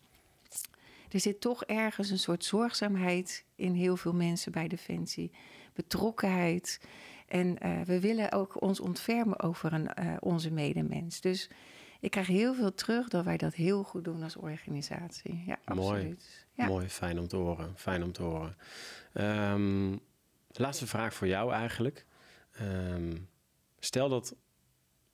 [1.13, 5.31] er zit toch ergens een soort zorgzaamheid in heel veel mensen bij Defensie.
[5.75, 6.81] Betrokkenheid.
[7.29, 9.91] En uh, we willen ook ons ontfermen over een,
[10.21, 11.21] onze medemens.
[11.21, 11.51] Dus
[12.01, 15.43] ik krijg heel veel terug dat wij dat heel goed doen als organisatie.
[15.47, 15.95] Ja, Mooi.
[15.95, 16.42] absoluut.
[16.53, 16.67] Ja.
[16.67, 17.73] Mooi, fijn om te horen.
[17.77, 18.57] Fijn om te horen.
[19.53, 20.01] Um,
[20.51, 22.07] laatste vraag voor jou eigenlijk.
[22.61, 23.29] Um,
[23.79, 24.35] stel dat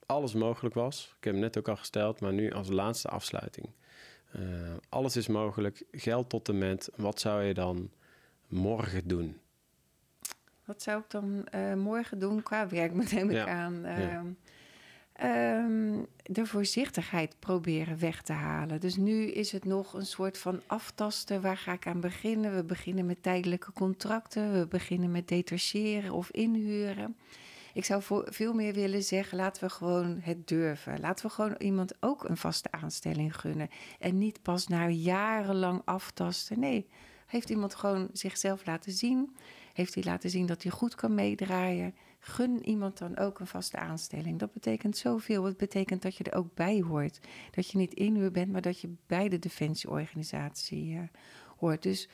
[0.07, 1.15] alles mogelijk was.
[1.19, 3.69] Ik heb hem net ook al gesteld, maar nu als laatste afsluiting.
[4.37, 4.43] Uh,
[4.89, 6.91] alles is mogelijk, geld tot en met.
[6.97, 7.91] Wat zou je dan
[8.47, 9.41] morgen doen?
[10.65, 13.47] Wat zou ik dan uh, morgen doen qua werk, met hem ja.
[13.47, 13.87] aan?
[13.87, 14.25] Uh, ja.
[15.25, 18.81] Um, de voorzichtigheid proberen weg te halen.
[18.81, 21.41] Dus nu is het nog een soort van aftasten.
[21.41, 22.55] Waar ga ik aan beginnen?
[22.55, 24.53] We beginnen met tijdelijke contracten.
[24.53, 27.17] We beginnen met detacheren of inhuren.
[27.75, 31.01] Ik zou veel meer willen zeggen, laten we gewoon het durven.
[31.01, 33.69] Laten we gewoon iemand ook een vaste aanstelling gunnen.
[33.99, 36.61] En niet pas na jarenlang aftasten.
[36.61, 36.87] Nee,
[37.27, 39.37] heeft iemand gewoon zichzelf laten zien?
[39.73, 41.95] Heeft hij laten zien dat hij goed kan meedraaien?
[42.19, 44.39] Gun iemand dan ook een vaste aanstelling.
[44.39, 45.45] Dat betekent zoveel.
[45.45, 47.21] Het betekent dat je er ook bij hoort.
[47.51, 51.03] Dat je niet inhuur bent, maar dat je bij de defensieorganisatie uh,
[51.57, 51.83] hoort.
[51.83, 52.09] Dus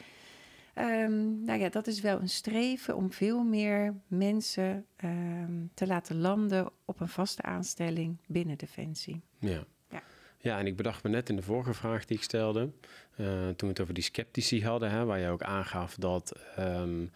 [0.78, 6.20] Um, nou ja, dat is wel een streven om veel meer mensen um, te laten
[6.20, 9.22] landen op een vaste aanstelling binnen Defensie.
[9.38, 9.64] Ja.
[9.90, 10.02] ja.
[10.38, 13.54] Ja, en ik bedacht me net in de vorige vraag die ik stelde, uh, toen
[13.56, 17.10] we het over die sceptici hadden, hè, waar je ook aangaf dat, um,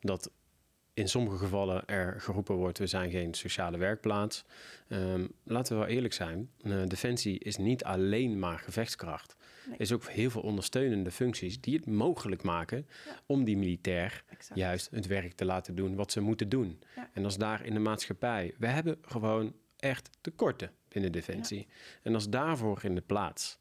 [0.00, 0.30] dat
[0.94, 4.44] in sommige gevallen er geroepen wordt: we zijn geen sociale werkplaats.
[5.44, 9.36] laten we wel eerlijk zijn: uh, Defensie is niet alleen maar gevechtskracht.
[9.68, 9.78] Nee.
[9.78, 13.20] is ook heel veel ondersteunende functies die het mogelijk maken ja.
[13.26, 14.60] om die militair exact.
[14.60, 16.80] juist het werk te laten doen wat ze moeten doen.
[16.96, 17.10] Ja.
[17.12, 21.66] En als daar in de maatschappij, we hebben gewoon echt tekorten binnen Defensie.
[21.68, 21.74] Ja.
[22.02, 23.58] En als daarvoor in de plaats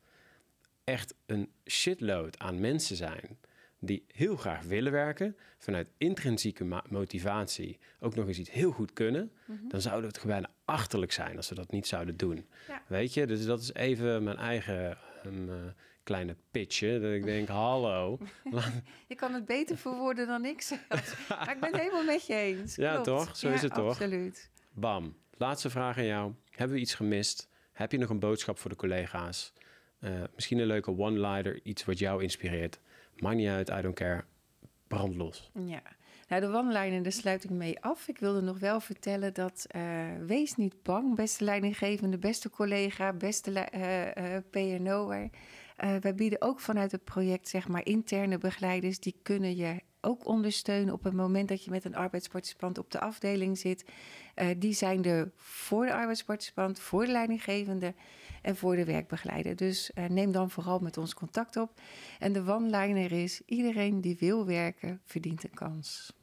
[0.83, 3.37] echt een shitload aan mensen zijn
[3.83, 9.31] die heel graag willen werken, vanuit intrinsieke motivatie ook nog eens iets heel goed kunnen,
[9.45, 9.69] mm -hmm.
[9.69, 12.47] dan zou het gewoon achterlijk zijn als ze dat niet zouden doen.
[12.87, 15.55] Weet je, dus dat is even mijn eigen um, uh,
[16.03, 16.99] kleine pitje.
[16.99, 18.19] Dat ik denk, hallo.
[19.07, 21.27] je kan het beter verwoorden dan ik zelf.
[21.29, 22.75] maar ik ben het helemaal met je eens.
[22.75, 23.37] Ja, toch?
[23.37, 23.89] Zo ja, is het toch?
[23.89, 24.49] Absoluut.
[24.73, 25.15] Bam.
[25.37, 26.33] Laatste vraag aan jou.
[26.49, 27.49] Hebben we iets gemist?
[27.71, 29.53] Heb je nog een boodschap voor de collega's?
[29.99, 32.79] Uh, misschien een leuke one-liner, iets wat jou inspireert.
[33.17, 34.23] Maakt niet uit, I don't care.
[34.87, 35.51] Brand los.
[35.65, 35.81] Ja.
[36.27, 38.07] Nou, de one-liner, daar sluit ik mee af.
[38.07, 39.81] Ik wilde nog wel vertellen dat uh,
[40.25, 45.29] wees niet bang, beste leidinggevende, beste collega, beste uh, uh, PNO'er.
[45.83, 48.99] Uh, wij bieden ook vanuit het project zeg maar interne begeleiders.
[48.99, 52.99] Die kunnen je ook ondersteunen op het moment dat je met een arbeidsparticipant op de
[52.99, 53.85] afdeling zit.
[54.57, 57.93] Die zijn er voor de arbeidsparticipant, voor de leidinggevende
[58.41, 59.55] en voor de werkbegeleider.
[59.55, 61.71] Dus uh, neem dan vooral met ons contact op.
[62.19, 66.13] En de one-liner is: iedereen die wil werken, verdient een kans.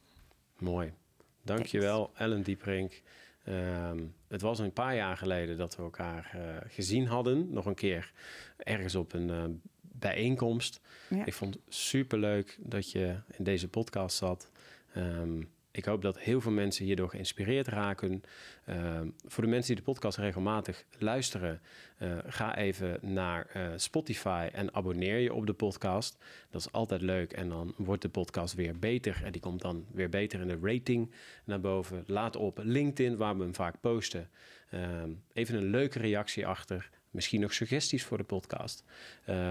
[0.57, 0.93] Mooi.
[1.41, 3.01] Dankjewel, Ellen Dieprink.
[3.47, 3.91] Uh,
[4.27, 7.53] het was een paar jaar geleden dat we elkaar uh, gezien hadden.
[7.53, 8.11] Nog een keer
[8.57, 9.43] ergens op een uh,
[9.81, 10.81] bijeenkomst.
[11.09, 11.25] Ja.
[11.25, 14.51] Ik vond het superleuk dat je in deze podcast zat.
[14.97, 18.23] Um, ik hoop dat heel veel mensen hierdoor geïnspireerd raken.
[18.69, 21.61] Uh, voor de mensen die de podcast regelmatig luisteren,
[22.01, 26.17] uh, ga even naar uh, Spotify en abonneer je op de podcast.
[26.49, 29.85] Dat is altijd leuk en dan wordt de podcast weer beter en die komt dan
[29.91, 31.11] weer beter in de rating
[31.43, 32.03] naar boven.
[32.07, 34.29] Laat op LinkedIn, waar we hem vaak posten,
[34.69, 36.89] ehm, even een leuke reactie achter.
[37.11, 38.83] Misschien nog suggesties voor de podcast.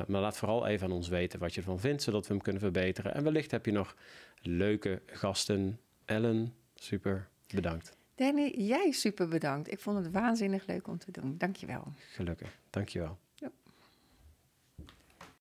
[0.07, 2.63] maar laat vooral even aan ons weten wat je ervan vindt, zodat we hem kunnen
[2.63, 3.15] verbeteren.
[3.15, 3.97] En wellicht heb je nog
[4.43, 5.79] leuke gasten
[6.09, 7.97] Ellen, super bedankt.
[8.15, 9.73] Danny, jij super bedankt.
[9.73, 11.39] Ik vond het waanzinnig leuk om te doen.
[11.39, 11.93] Dankjewel.
[11.97, 13.19] Gelukkig, dankjewel.